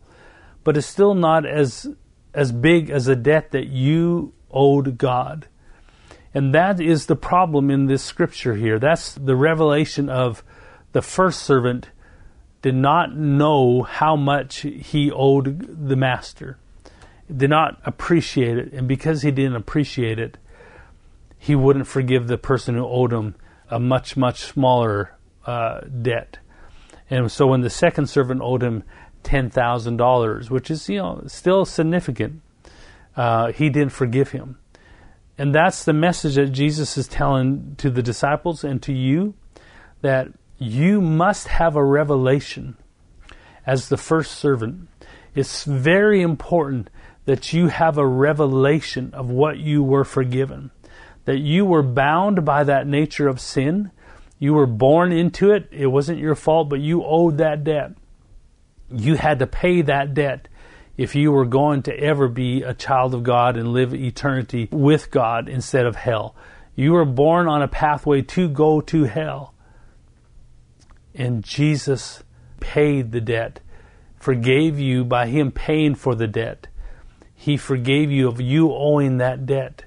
[0.63, 1.89] but it's still not as
[2.35, 5.49] as big as a debt that you owed God.
[6.35, 8.79] And that is the problem in this scripture here.
[8.79, 10.45] That's the revelation of
[10.93, 11.89] the first servant
[12.61, 16.59] did not know how much he owed the master
[17.35, 20.39] did not appreciate it, and because he didn't appreciate it,
[21.39, 23.35] he wouldn't forgive the person who owed him
[23.71, 26.39] a much, much smaller uh, debt.
[27.11, 28.83] And so when the second servant owed him
[29.25, 32.43] $10,000, which is, you know, still significant,
[33.17, 34.59] uh, he didn't forgive him.
[35.39, 39.35] And that's the message that Jesus is telling to the disciples and to you
[40.01, 42.77] that you must have a revelation
[43.67, 44.89] as the first servant.
[45.35, 46.89] It's very important
[47.27, 50.71] that you have a revelation of what you were forgiven,
[51.25, 53.91] that you were bound by that nature of sin.
[54.39, 55.69] You were born into it.
[55.73, 57.93] It wasn't your fault, but you owed that debt.
[58.91, 60.49] You had to pay that debt
[60.97, 65.11] if you were going to ever be a child of God and live eternity with
[65.11, 66.35] God instead of hell.
[66.75, 69.55] You were born on a pathway to go to hell.
[71.15, 72.23] And Jesus
[72.61, 73.61] paid the debt,
[74.17, 76.69] forgave you by Him paying for the debt.
[77.37, 79.85] He forgave you of you owing that debt.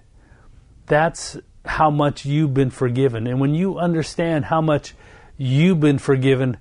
[0.86, 3.28] That's how much you've been forgiven.
[3.28, 4.94] And when you understand how much
[5.36, 6.58] you've been forgiven,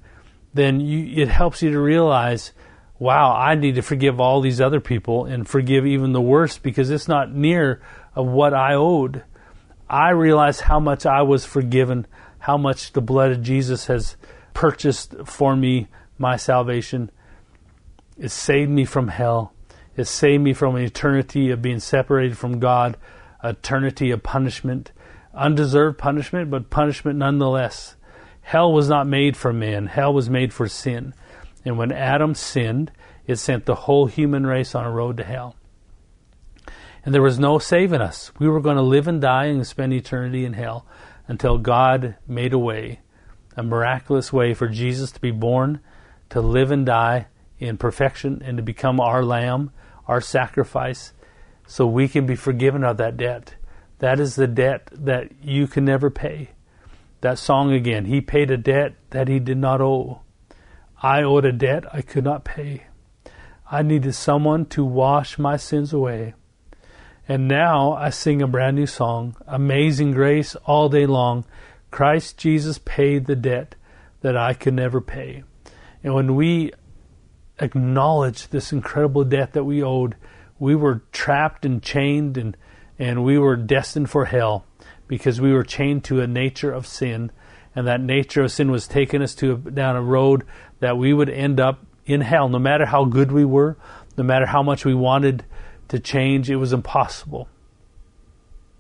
[0.55, 2.53] then you, it helps you to realize,
[2.99, 6.91] wow, I need to forgive all these other people and forgive even the worst because
[6.91, 7.81] it's not near
[8.17, 9.23] of what I owed.
[9.89, 12.07] I realize how much I was forgiven,
[12.39, 14.17] how much the blood of Jesus has
[14.53, 15.87] purchased for me
[16.19, 17.11] my salvation.
[18.19, 19.53] It saved me from hell.
[19.99, 22.97] It saved me from an eternity of being separated from God,
[23.43, 24.93] eternity of punishment,
[25.35, 27.97] undeserved punishment, but punishment nonetheless.
[28.41, 31.15] Hell was not made for man, hell was made for sin.
[31.65, 32.93] And when Adam sinned,
[33.27, 35.57] it sent the whole human race on a road to hell.
[37.05, 38.31] And there was no saving us.
[38.39, 40.87] We were going to live and die and spend eternity in hell
[41.27, 43.01] until God made a way,
[43.57, 45.81] a miraculous way for Jesus to be born,
[46.31, 47.27] to live and die
[47.59, 49.73] in perfection, and to become our Lamb
[50.09, 51.13] our sacrifice,
[51.67, 53.55] so we can be forgiven of that debt.
[53.99, 56.51] That is the debt that you can never pay.
[57.21, 60.23] That song again, He paid a debt that He did not owe.
[61.03, 62.85] I owed a debt I could not pay.
[63.71, 66.35] I needed someone to wash my sins away.
[67.29, 71.45] And now I sing a brand new song, Amazing Grace, all day long.
[71.91, 73.75] Christ Jesus paid the debt
[74.23, 75.45] that I could never pay.
[76.03, 76.73] And when we
[77.61, 80.17] acknowledge this incredible debt that we owed.
[80.59, 82.57] We were trapped and chained and,
[82.99, 84.65] and we were destined for hell
[85.07, 87.31] because we were chained to a nature of sin.
[87.75, 90.45] And that nature of sin was taking us to down a road
[90.81, 92.49] that we would end up in hell.
[92.49, 93.77] No matter how good we were,
[94.17, 95.45] no matter how much we wanted
[95.89, 97.49] to change, it was impossible.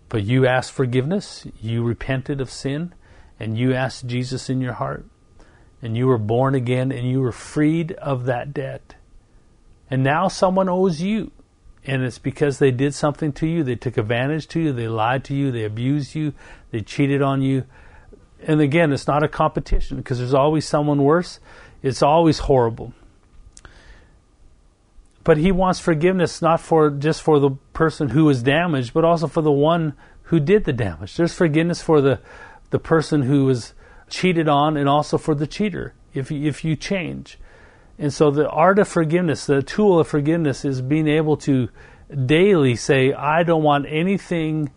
[0.08, 2.94] But you asked forgiveness, you repented of sin,
[3.38, 5.06] and you asked Jesus in your heart
[5.82, 8.94] and you were born again and you were freed of that debt.
[9.90, 11.30] And now someone owes you.
[11.84, 13.64] And it's because they did something to you.
[13.64, 14.72] They took advantage to you.
[14.72, 15.50] They lied to you.
[15.50, 16.34] They abused you.
[16.70, 17.64] They cheated on you.
[18.42, 21.40] And again, it's not a competition because there's always someone worse.
[21.82, 22.92] It's always horrible.
[25.24, 29.26] But he wants forgiveness not for just for the person who was damaged, but also
[29.26, 31.16] for the one who did the damage.
[31.16, 32.20] There's forgiveness for the
[32.70, 33.72] the person who was
[34.10, 35.94] cheated on and also for the cheater.
[36.14, 37.38] if if you change.
[37.98, 41.68] And so the art of forgiveness, the tool of forgiveness is being able to
[42.26, 44.70] daily say, I don't want anything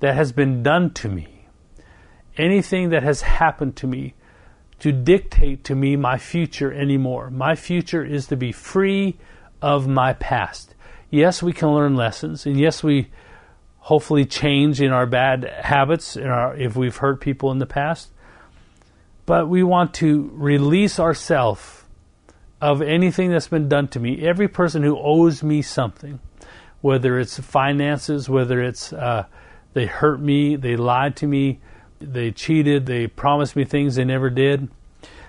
[0.00, 1.46] that has been done to me,
[2.36, 4.14] anything that has happened to me,
[4.80, 7.30] to dictate to me my future anymore.
[7.30, 9.18] My future is to be free
[9.62, 10.74] of my past.
[11.10, 13.10] Yes, we can learn lessons, and yes, we
[13.78, 18.10] hopefully change in our bad habits in our, if we've hurt people in the past.
[19.26, 21.84] But we want to release ourselves
[22.60, 24.26] of anything that's been done to me.
[24.26, 26.20] Every person who owes me something,
[26.80, 29.26] whether it's finances, whether it's uh,
[29.72, 31.60] they hurt me, they lied to me,
[32.00, 34.68] they cheated, they promised me things they never did.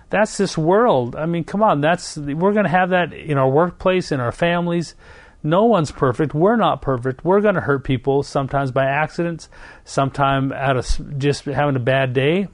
[0.10, 1.16] That's this world.
[1.16, 1.82] I mean, come on.
[1.82, 4.96] That's we're going to have that in our workplace, in our families.
[5.44, 6.34] No one's perfect.
[6.34, 7.24] We're not perfect.
[7.24, 9.50] We're going to hurt people sometimes by accidents,
[9.84, 12.48] sometimes out of just having a bad day.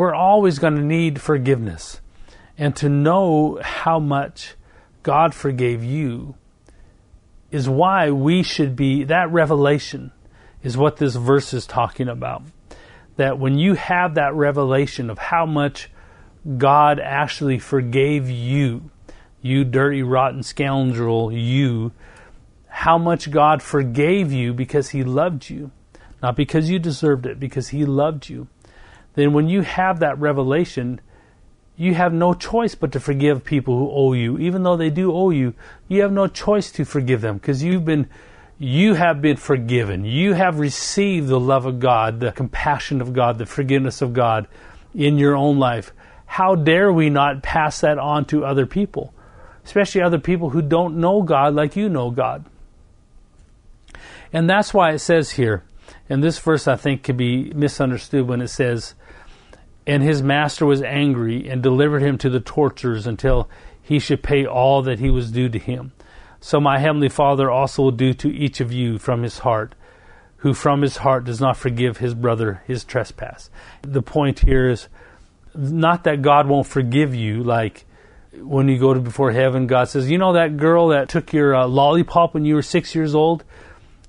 [0.00, 2.00] We're always going to need forgiveness.
[2.56, 4.54] And to know how much
[5.02, 6.36] God forgave you
[7.50, 10.10] is why we should be, that revelation
[10.62, 12.44] is what this verse is talking about.
[13.16, 15.90] That when you have that revelation of how much
[16.56, 18.90] God actually forgave you,
[19.42, 21.92] you dirty, rotten scoundrel, you,
[22.68, 25.72] how much God forgave you because He loved you,
[26.22, 28.48] not because you deserved it, because He loved you,
[29.14, 31.00] then when you have that revelation,
[31.76, 34.38] you have no choice but to forgive people who owe you.
[34.38, 35.54] Even though they do owe you,
[35.88, 38.08] you have no choice to forgive them because you've been
[38.58, 40.04] you have been forgiven.
[40.04, 44.46] You have received the love of God, the compassion of God, the forgiveness of God
[44.94, 45.94] in your own life.
[46.26, 49.14] How dare we not pass that on to other people?
[49.64, 52.44] especially other people who don't know God like you know God.
[54.32, 55.64] And that's why it says here,
[56.08, 58.94] and this verse I think could be misunderstood when it says,
[59.90, 63.50] And his master was angry and delivered him to the torturers until
[63.82, 65.90] he should pay all that he was due to him.
[66.38, 69.74] So my heavenly Father also will do to each of you from his heart,
[70.36, 73.50] who from his heart does not forgive his brother his trespass.
[73.82, 74.86] The point here is
[75.56, 77.84] not that God won't forgive you, like
[78.40, 81.56] when you go to before heaven, God says, "You know that girl that took your
[81.56, 83.42] uh, lollipop when you were six years old?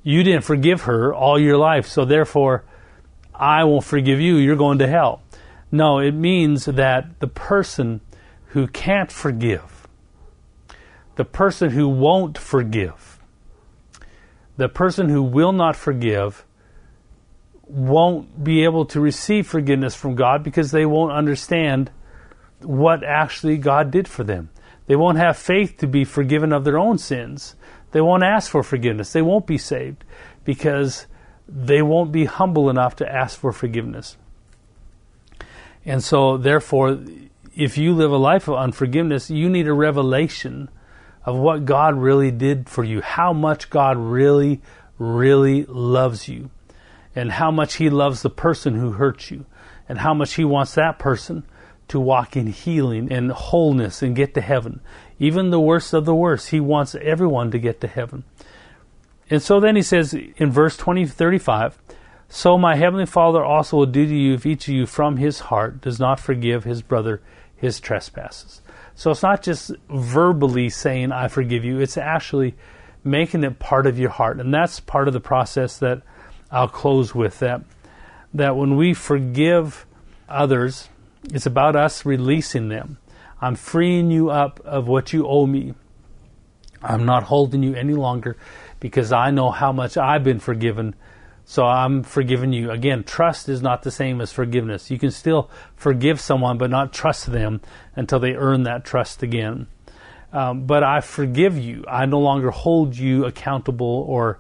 [0.04, 2.66] You didn't forgive her all your life, so therefore,
[3.34, 4.36] I won't forgive you.
[4.36, 5.22] You're going to hell."
[5.72, 8.02] No, it means that the person
[8.48, 9.88] who can't forgive,
[11.16, 13.20] the person who won't forgive,
[14.58, 16.46] the person who will not forgive
[17.64, 21.90] won't be able to receive forgiveness from God because they won't understand
[22.60, 24.50] what actually God did for them.
[24.88, 27.56] They won't have faith to be forgiven of their own sins.
[27.92, 29.14] They won't ask for forgiveness.
[29.14, 30.04] They won't be saved
[30.44, 31.08] because
[31.48, 34.18] they won't be humble enough to ask for forgiveness.
[35.86, 37.00] And so, therefore,
[37.56, 40.70] if you live a life of unforgiveness, you need a revelation
[41.26, 44.62] of what God really did for you, how much God really,
[44.98, 46.50] really loves you,
[47.16, 49.46] and how much He loves the person who hurt you,
[49.90, 51.44] and how much He wants that person
[51.92, 54.80] to walk in healing and wholeness and get to heaven.
[55.20, 58.24] Even the worst of the worst, he wants everyone to get to heaven.
[59.30, 61.78] And so then he says in verse 20 35,
[62.34, 65.42] So my heavenly Father also will do to you if each of you from his
[65.42, 67.22] heart does not forgive his brother
[67.58, 68.62] his trespasses.
[68.96, 72.56] So it's not just verbally saying, I forgive you, it's actually
[73.04, 74.40] making it part of your heart.
[74.40, 76.04] And that's part of the process that
[76.50, 77.64] I'll close with that.
[78.34, 79.86] That when we forgive
[80.30, 80.88] others,
[81.34, 82.98] it's about us releasing them.
[83.42, 85.74] I'm freeing you up of what you owe me.
[86.82, 88.38] I'm not holding you any longer
[88.80, 90.96] because I know how much I've been forgiven.
[91.46, 92.72] So I'm forgiving you.
[92.72, 94.90] Again, trust is not the same as forgiveness.
[94.90, 97.62] You can still forgive someone but not trust them
[97.96, 99.68] until they earn that trust again.
[100.32, 101.84] Um, but I forgive you.
[101.88, 104.40] I no longer hold you accountable or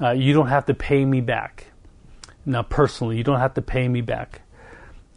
[0.00, 1.66] uh, you don't have to pay me back.
[2.46, 4.40] Now, personally, you don't have to pay me back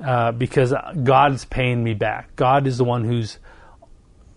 [0.03, 2.35] uh, because God's paying me back.
[2.35, 3.39] God is the one who's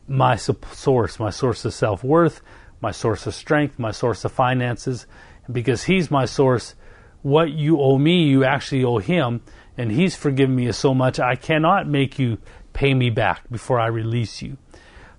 [0.07, 2.41] my source, my source of self worth,
[2.81, 5.07] my source of strength, my source of finances.
[5.51, 6.75] Because He's my source,
[7.23, 9.43] what you owe me, you actually owe Him.
[9.77, 12.39] And He's forgiven me so much, I cannot make you
[12.73, 14.57] pay me back before I release you.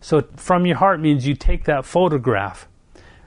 [0.01, 2.67] So, from your heart means you take that photograph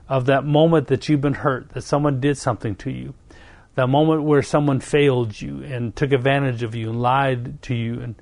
[0.09, 3.13] of that moment that you've been hurt, that someone did something to you
[3.75, 7.99] that moment where someone failed you and took advantage of you and lied to you
[8.01, 8.15] and,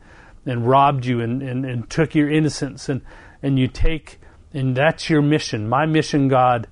[0.46, 3.02] and robbed you and, and, and took your innocence and,
[3.44, 4.20] and you take
[4.54, 5.70] and that's your mission.
[5.70, 6.68] My mission, God,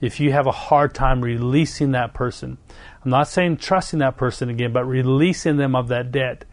[0.00, 2.58] if you have a hard time releasing that person,
[3.04, 6.44] I'm not saying trusting that person again, but releasing them of that debt.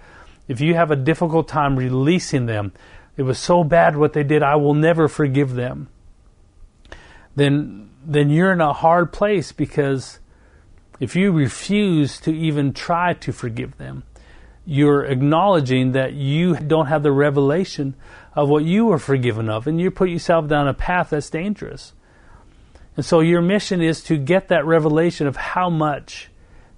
[0.48, 2.72] if you have a difficult time releasing them,
[3.18, 5.90] it was so bad what they did, I will never forgive them.
[7.36, 10.20] Then then you're in a hard place because
[11.00, 14.04] if you refuse to even try to forgive them,
[14.66, 17.96] you're acknowledging that you don't have the revelation
[18.34, 21.94] of what you were forgiven of, and you put yourself down a path that's dangerous.
[22.98, 26.30] And so your mission is to get that revelation of how much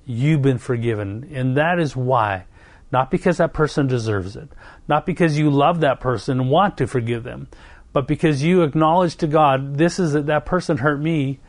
[0.06, 1.32] you've been forgiven.
[1.34, 2.46] And that is why.
[2.92, 4.50] Not because that person deserves it.
[4.88, 7.48] Not because you love that person and want to forgive them.
[7.94, 11.40] But because you acknowledge to God, this is that that person hurt me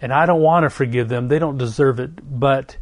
[0.00, 1.28] and I don't want to forgive them.
[1.28, 2.38] They don't deserve it.
[2.38, 2.78] But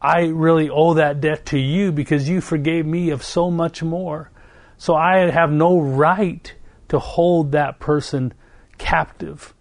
[0.00, 4.30] I really owe that debt to you because you forgave me of so much more.
[4.78, 6.54] So I have no right
[6.88, 8.32] to hold that person
[8.78, 9.54] captive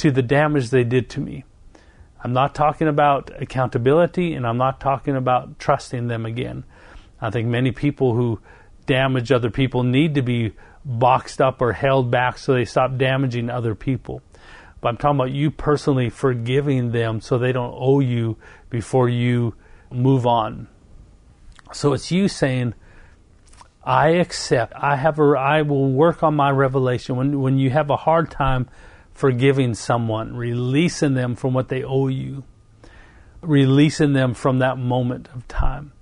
[0.00, 1.44] to the damage they did to me.
[2.24, 6.64] I'm not talking about accountability and I'm not talking about trusting them again.
[7.20, 8.40] I think many people who
[8.86, 10.52] damage other people need to be
[10.86, 14.22] boxed up or held back so they stop damaging other people.
[14.80, 18.38] But I'm talking about you personally forgiving them so they don't owe you
[18.70, 19.54] before you
[19.90, 20.66] move on.
[21.74, 22.72] So it's you saying,
[23.84, 27.16] I accept, I have a, I will work on my revelation.
[27.16, 28.66] When, when you have a hard time
[29.20, 32.42] forgiving someone, releasing them from what they owe you,
[33.42, 35.92] releasing them from that moment of time,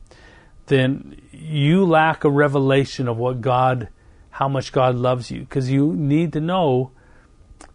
[0.66, 3.88] then you lack a revelation of what God,
[4.30, 5.40] how much God loves you.
[5.40, 6.92] Because you need to know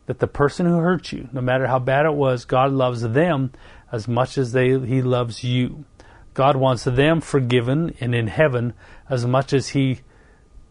[0.05, 3.51] that the person who hurt you, no matter how bad it was, God loves them
[3.91, 5.83] as much as they, He loves you.
[6.33, 8.71] God wants them forgiven and in heaven
[9.09, 9.99] as much as He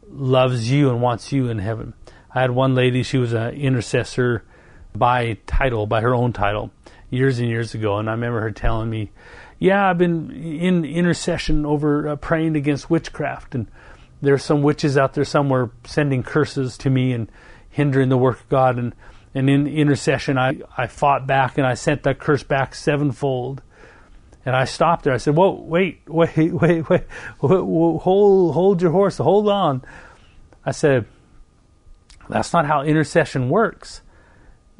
[0.09, 1.93] loves you and wants you in heaven.
[2.35, 4.45] I had one lady, she was an intercessor
[4.95, 6.71] by title, by her own title,
[7.11, 9.11] years and years ago, and I remember her telling me,
[9.59, 13.69] Yeah, I've been in intercession over uh, praying against witchcraft, and
[14.21, 17.31] there's some witches out there somewhere sending curses to me and
[17.69, 18.79] hindering the work of God.
[18.79, 18.95] And
[19.35, 23.63] and in intercession, I, I fought back and I sent that curse back sevenfold.
[24.45, 25.15] And I stopped there.
[25.15, 27.05] I said, "Whoa, wait, wait, wait, wait
[27.39, 28.03] hold,
[28.55, 29.83] hold your horse, hold on."
[30.65, 31.07] I said,
[32.29, 34.03] "That's not how intercession works.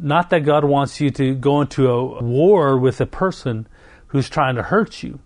[0.03, 3.69] Not that God wants you to go into a war with a person
[4.09, 5.21] who's trying to hurt you.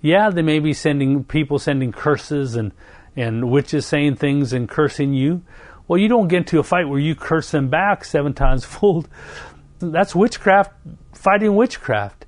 [0.00, 2.72] Yeah, they may be sending people sending curses and
[3.16, 5.42] and witches saying things and cursing you,
[5.86, 9.08] well, you don't get into a fight where you curse them back seven times fold.
[9.78, 10.72] That's witchcraft,
[11.12, 12.26] fighting witchcraft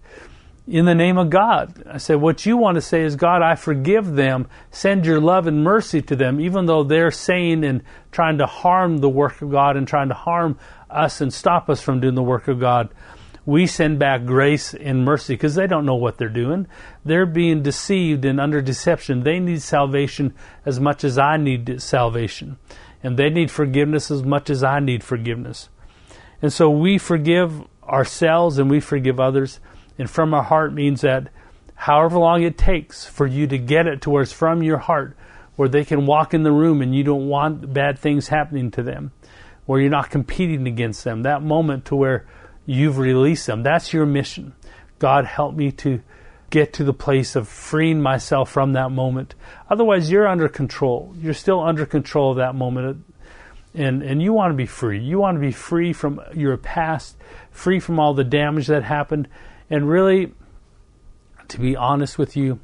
[0.66, 1.82] in the name of God.
[1.88, 4.48] I said, what you want to say is, God, I forgive them.
[4.70, 8.98] Send your love and mercy to them, even though they're saying and trying to harm
[8.98, 10.58] the work of God and trying to harm
[10.90, 12.90] us and stop us from doing the work of God.
[13.44, 16.66] We send back grace and mercy because they don't know what they're doing.
[17.04, 19.22] They're being deceived and under deception.
[19.22, 20.34] They need salvation
[20.64, 22.58] as much as I need salvation
[23.06, 25.68] and they need forgiveness as much as I need forgiveness.
[26.42, 29.60] And so we forgive ourselves and we forgive others.
[29.96, 31.28] And from our heart means that
[31.76, 35.16] however long it takes for you to get it to where it's from your heart,
[35.54, 38.82] where they can walk in the room and you don't want bad things happening to
[38.82, 39.12] them,
[39.66, 42.26] where you're not competing against them, that moment to where
[42.64, 44.54] you've released them, that's your mission.
[44.98, 46.00] God help me to
[46.50, 49.34] get to the place of freeing myself from that moment.
[49.68, 51.14] Otherwise, you're under control.
[51.18, 53.04] You're still under control of that moment.
[53.74, 55.00] And, and you want to be free.
[55.00, 57.16] You want to be free from your past,
[57.50, 59.28] free from all the damage that happened.
[59.68, 60.32] And really,
[61.48, 62.60] to be honest with you,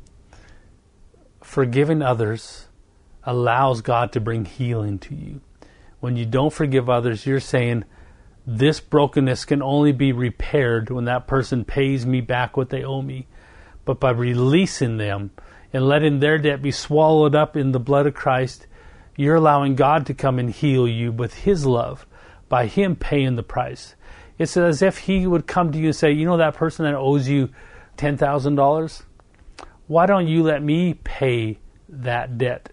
[1.43, 2.69] forgiving others
[3.25, 5.41] allows God to bring healing to you.
[6.03, 7.85] When you don't forgive others, you're saying,
[8.47, 13.01] this brokenness can only be repaired when that person pays me back what they owe
[13.01, 13.29] me
[13.85, 15.31] but by releasing them
[15.73, 18.67] and letting their debt be swallowed up in the blood of Christ,
[19.17, 22.07] you're allowing God to come and heal you with His love
[22.49, 23.95] by Him paying the price.
[24.39, 26.95] It's as if He would come to you and say, You know that person that
[26.95, 27.51] owes you
[27.97, 29.03] $10,000?
[29.87, 32.71] Why don't you let me pay that debt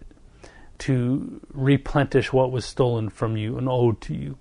[0.79, 4.37] to replenish what was stolen from you and owed to you?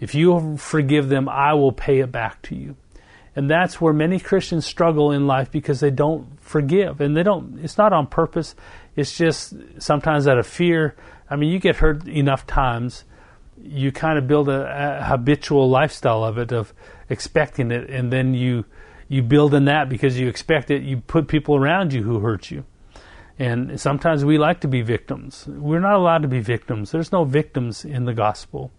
[0.00, 2.76] If you forgive them, I will pay it back to you.
[3.34, 7.02] And that's where many Christians struggle in life because they don't forgive.
[7.02, 8.54] And they don't, it's not on purpose.
[8.96, 10.96] It's just sometimes out of fear.
[11.28, 13.04] I mean, you get hurt enough times,
[13.62, 16.72] you kind of build a, a habitual lifestyle of it, of
[17.10, 17.90] expecting it.
[17.90, 18.64] And then you,
[19.08, 20.82] you build in that because you expect it.
[20.82, 22.64] You put people around you who hurt you.
[23.38, 25.46] And sometimes we like to be victims.
[25.46, 26.90] We're not allowed to be victims.
[26.90, 28.72] There's no victims in the gospel.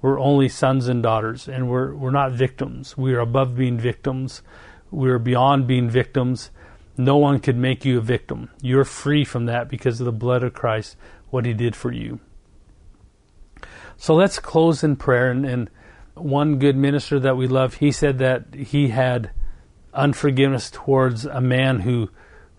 [0.00, 2.96] We're only sons and daughters, and we're, we're not victims.
[2.96, 4.42] We are above being victims.
[4.90, 6.50] We're beyond being victims.
[6.96, 8.50] No one could make you a victim.
[8.60, 10.96] You're free from that because of the blood of Christ,
[11.30, 12.18] what he did for you.
[13.96, 15.30] So let's close in prayer.
[15.30, 15.70] And, and
[16.14, 19.30] one good minister that we love, he said that he had
[19.94, 22.10] unforgiveness towards a man who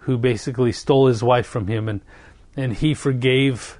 [0.04, 2.01] who basically stole his wife from him and
[2.56, 3.80] and he forgave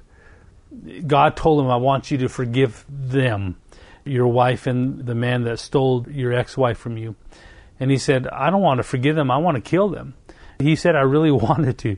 [1.06, 3.56] God told him I want you to forgive them
[4.04, 7.14] your wife and the man that stole your ex-wife from you.
[7.78, 9.30] And he said I don't want to forgive them.
[9.30, 10.14] I want to kill them.
[10.58, 11.96] He said I really wanted to.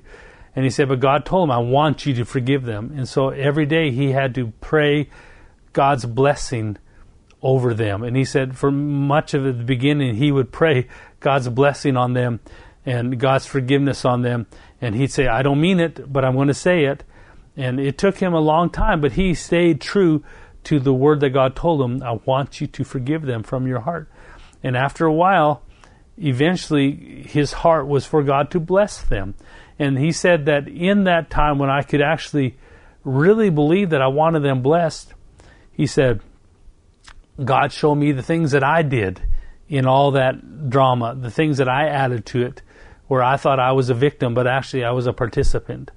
[0.54, 2.92] And he said but God told him I want you to forgive them.
[2.96, 5.08] And so every day he had to pray
[5.72, 6.78] God's blessing
[7.42, 8.02] over them.
[8.02, 10.88] And he said for much of the beginning he would pray
[11.20, 12.40] God's blessing on them
[12.86, 14.46] and God's forgiveness on them.
[14.80, 17.04] And he'd say, I don't mean it, but I'm going to say it.
[17.56, 20.22] And it took him a long time, but he stayed true
[20.64, 23.80] to the word that God told him, I want you to forgive them from your
[23.80, 24.08] heart.
[24.62, 25.62] And after a while,
[26.16, 29.34] eventually his heart was for God to bless them.
[29.78, 32.56] And he said that in that time when I could actually
[33.04, 35.12] really believe that I wanted them blessed,
[35.72, 36.20] he said,
[37.42, 39.20] God showed me the things that I did
[39.68, 42.62] in all that drama, the things that I added to it,
[43.08, 45.90] where I thought I was a victim, but actually I was a participant.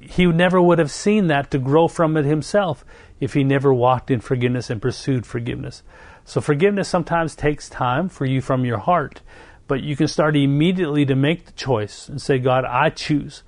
[0.00, 2.84] He never would have seen that to grow from it himself
[3.20, 5.82] if he never walked in forgiveness and pursued forgiveness.
[6.24, 9.20] So forgiveness sometimes takes time for you from your heart,
[9.66, 13.42] but you can start immediately to make the choice and say, God, I choose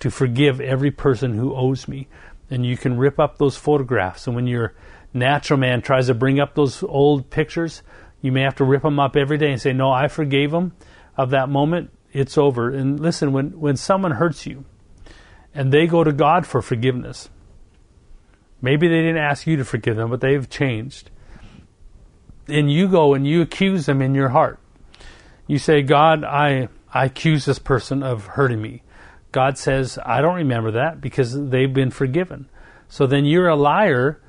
[0.00, 2.08] to forgive every person who owes me.
[2.50, 4.26] And you can rip up those photographs.
[4.26, 4.74] And when your
[5.12, 7.82] natural man tries to bring up those old pictures,
[8.22, 10.72] you may have to rip them up every day and say, No, I forgave them
[11.16, 11.90] of that moment.
[12.16, 12.70] It's over.
[12.70, 14.64] And listen, when, when someone hurts you
[15.54, 17.28] and they go to God for forgiveness,
[18.62, 21.10] maybe they didn't ask you to forgive them, but they've changed.
[22.48, 24.58] And you go and you accuse them in your heart.
[25.46, 28.82] You say, God, I, I accuse this person of hurting me.
[29.30, 32.48] God says, I don't remember that because they've been forgiven.
[32.88, 34.22] So then you're a liar,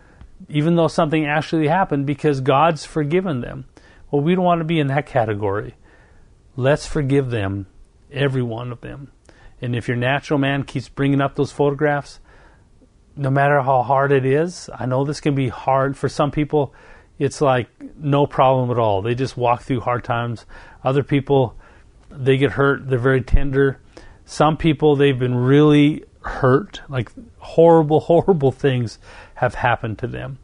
[0.50, 3.64] even though something actually happened, because God's forgiven them.
[4.12, 5.76] Well, we don't want to be in that category.
[6.58, 7.68] Let's forgive them,
[8.12, 9.12] every one of them.
[9.62, 12.20] And if your natural man keeps bringing up those photographs,
[13.16, 16.74] no matter how hard it is, I know this can be hard for some people.
[17.18, 19.01] It's like no problem at all.
[19.01, 20.45] They just walk through hard times.
[20.84, 21.55] Other people,
[22.12, 22.88] they get hurt.
[22.88, 23.80] They're very tender.
[24.26, 26.82] Some people, they've been really hurt.
[26.88, 28.99] Like horrible, horrible things
[29.36, 30.38] have happened to them.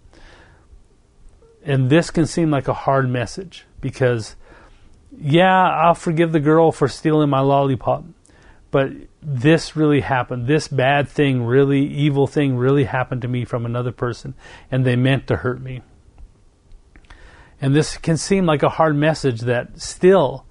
[1.64, 4.36] And this can seem like a hard message because,
[5.18, 8.04] yeah, I'll forgive the girl for stealing my lollipop,
[8.72, 8.92] but
[9.22, 10.48] this really happened.
[10.48, 14.34] This bad thing, really evil thing, really happened to me from another person,
[14.72, 15.82] and they meant to hurt me.
[17.62, 20.46] And this can seem like a hard message that still,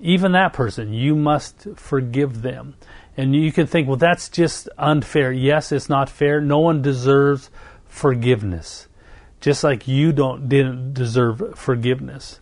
[0.00, 2.74] even that person, you must forgive them.
[3.16, 5.32] And you can think, well, that's just unfair.
[5.32, 6.40] Yes, it's not fair.
[6.40, 7.50] No one deserves
[7.86, 8.88] forgiveness
[9.40, 12.40] just like you don't didn't deserve forgiveness.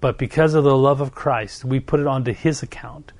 [0.00, 3.12] But because of the love of Christ, we put it onto his account.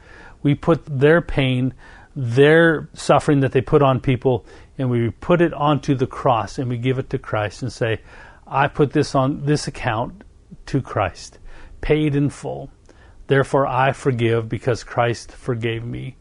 [0.42, 1.74] We put their pain,
[2.14, 4.44] their suffering that they put on people,
[4.78, 8.00] and we put it onto the cross and we give it to Christ and say,
[8.46, 10.22] I put this on this account
[10.66, 11.38] to Christ,
[11.80, 12.70] paid in full.
[13.26, 16.16] Therefore I forgive because Christ forgave me.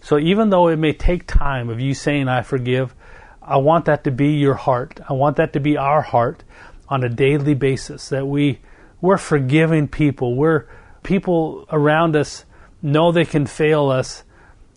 [0.00, 2.94] So even though it may take time of you saying I forgive,
[3.40, 5.00] I want that to be your heart.
[5.08, 6.44] I want that to be our heart
[6.88, 8.60] on a daily basis that we
[9.04, 10.34] we're forgiving people.
[10.34, 10.66] We're
[11.02, 12.46] people around us
[12.80, 14.24] know they can fail us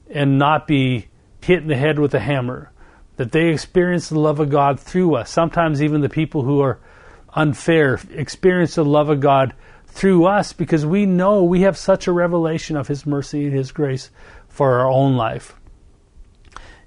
[0.10, 1.08] and not be
[1.42, 2.70] hit in the head with a hammer.
[3.16, 5.32] That they experience the love of God through us.
[5.32, 6.78] Sometimes even the people who are
[7.36, 9.54] unfair experience the love of God
[9.86, 13.72] through us because we know we have such a revelation of His mercy and His
[13.72, 14.12] grace
[14.50, 15.56] for our own life.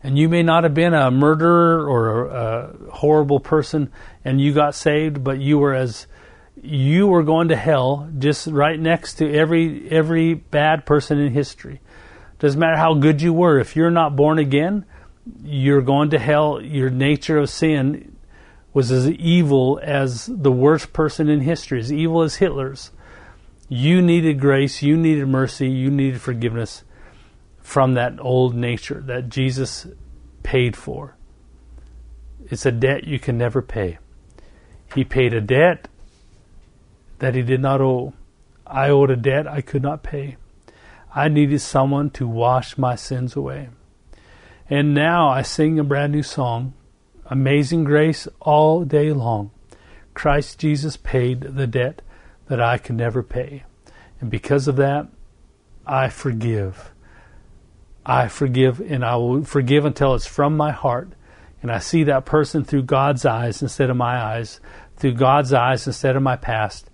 [0.02, 3.90] And you may not have been a murderer or a, horrible person
[4.26, 6.06] and you got saved, but you were as
[6.62, 11.80] you were going to hell just right next to every every bad person in history.
[12.38, 14.86] Doesn't matter how good you were, if you're not born again,
[15.42, 16.60] you're going to hell.
[16.60, 18.16] Your nature of sin
[18.72, 22.90] was as evil as the worst person in history, as evil as Hitler's.
[23.68, 26.82] You needed grace, you needed mercy, you needed forgiveness
[27.60, 29.86] from that old nature that Jesus
[30.42, 31.16] paid for.
[32.50, 33.98] It's a debt you can never pay.
[34.94, 35.88] He paid a debt
[37.20, 38.12] that he did not owe.
[38.66, 40.36] I owed a debt I could not pay.
[41.14, 43.68] I needed someone to wash my sins away.
[44.68, 46.74] And now I sing a brand new song,
[47.26, 49.50] Amazing Grace, all day long.
[50.14, 52.02] Christ Jesus paid the debt
[52.46, 53.64] that I could never pay.
[54.20, 55.08] And because of that,
[55.86, 56.90] I forgive.
[58.04, 61.12] I forgive and I will forgive until it's from my heart.
[61.62, 64.60] And I see that person through God's eyes instead of my eyes,
[64.96, 66.89] through God's eyes instead of my past.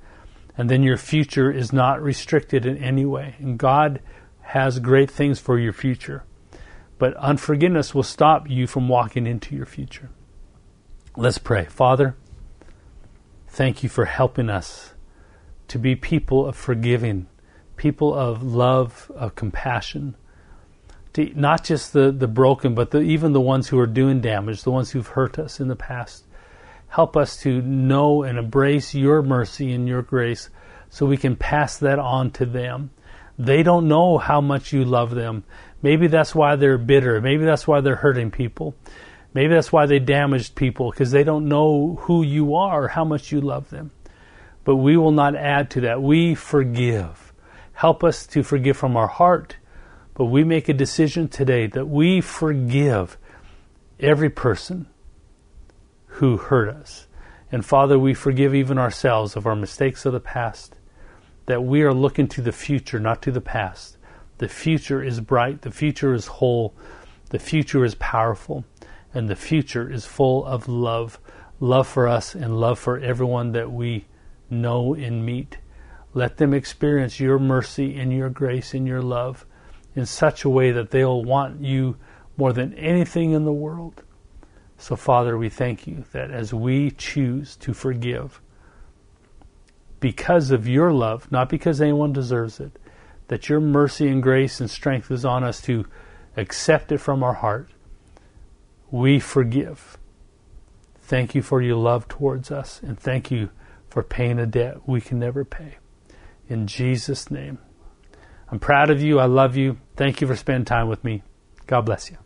[0.59, 3.37] And then your future is not restricted in any way.
[3.39, 4.01] And God
[4.41, 6.25] has great things for your future.
[6.99, 10.11] But unforgiveness will stop you from walking into your future.
[11.17, 11.67] Let's pray.
[11.67, 12.17] Father,
[13.49, 14.95] thank you for helping us
[15.69, 17.27] to be people of forgiving,
[17.77, 20.17] people of love, of compassion
[21.17, 24.65] to not just the, the broken, but the, even the ones who are doing damage,
[24.65, 26.26] the ones who've hurt us in the past.
[26.97, 30.49] Help us to know and embrace your mercy and your grace
[30.89, 32.91] so we can pass that on to them.
[33.39, 35.45] They don't know how much you love them.
[35.83, 37.21] Maybe that's why they're bitter.
[37.21, 38.75] Maybe that's why they're hurting people.
[39.35, 43.05] Maybe that's why they damaged people because they don't know who you are or how
[43.05, 43.91] much you love them.
[44.65, 46.03] But we will not add to that.
[46.03, 47.35] We forgive.
[47.75, 49.59] Help us to forgive from our heart
[50.17, 53.19] but we make a decision today that we forgive
[54.01, 54.87] every person
[56.17, 57.07] who hurt us.
[57.53, 60.77] And Father, we forgive even ourselves of our mistakes of the past,
[61.45, 63.99] that we are looking to the future, not to the past.
[64.39, 66.75] The future is bright, the future is whole,
[67.29, 68.65] the future is powerful,
[69.13, 71.19] and the future is full of love
[71.59, 74.05] love for us and love for everyone that we
[74.51, 75.59] know and meet.
[76.15, 79.47] Let them experience your mercy and your grace and your love
[79.95, 81.97] in such a way that they'll want you
[82.37, 84.03] more than anything in the world.
[84.79, 88.41] So, Father, we thank you that as we choose to forgive,
[90.01, 92.79] because of your love, not because anyone deserves it,
[93.29, 95.87] that your mercy and grace and strength is on us to
[96.37, 97.71] accept it from our heart,
[98.91, 99.97] we forgive.
[101.01, 103.51] Thank you for your love towards us, and thank you
[103.89, 105.77] for paying a debt we can never pay.
[106.49, 107.59] In Jesus' name.
[108.51, 109.19] I'm proud of you.
[109.19, 109.79] I love you.
[109.97, 111.23] Thank you for spending time with me.
[111.67, 112.19] God bless you.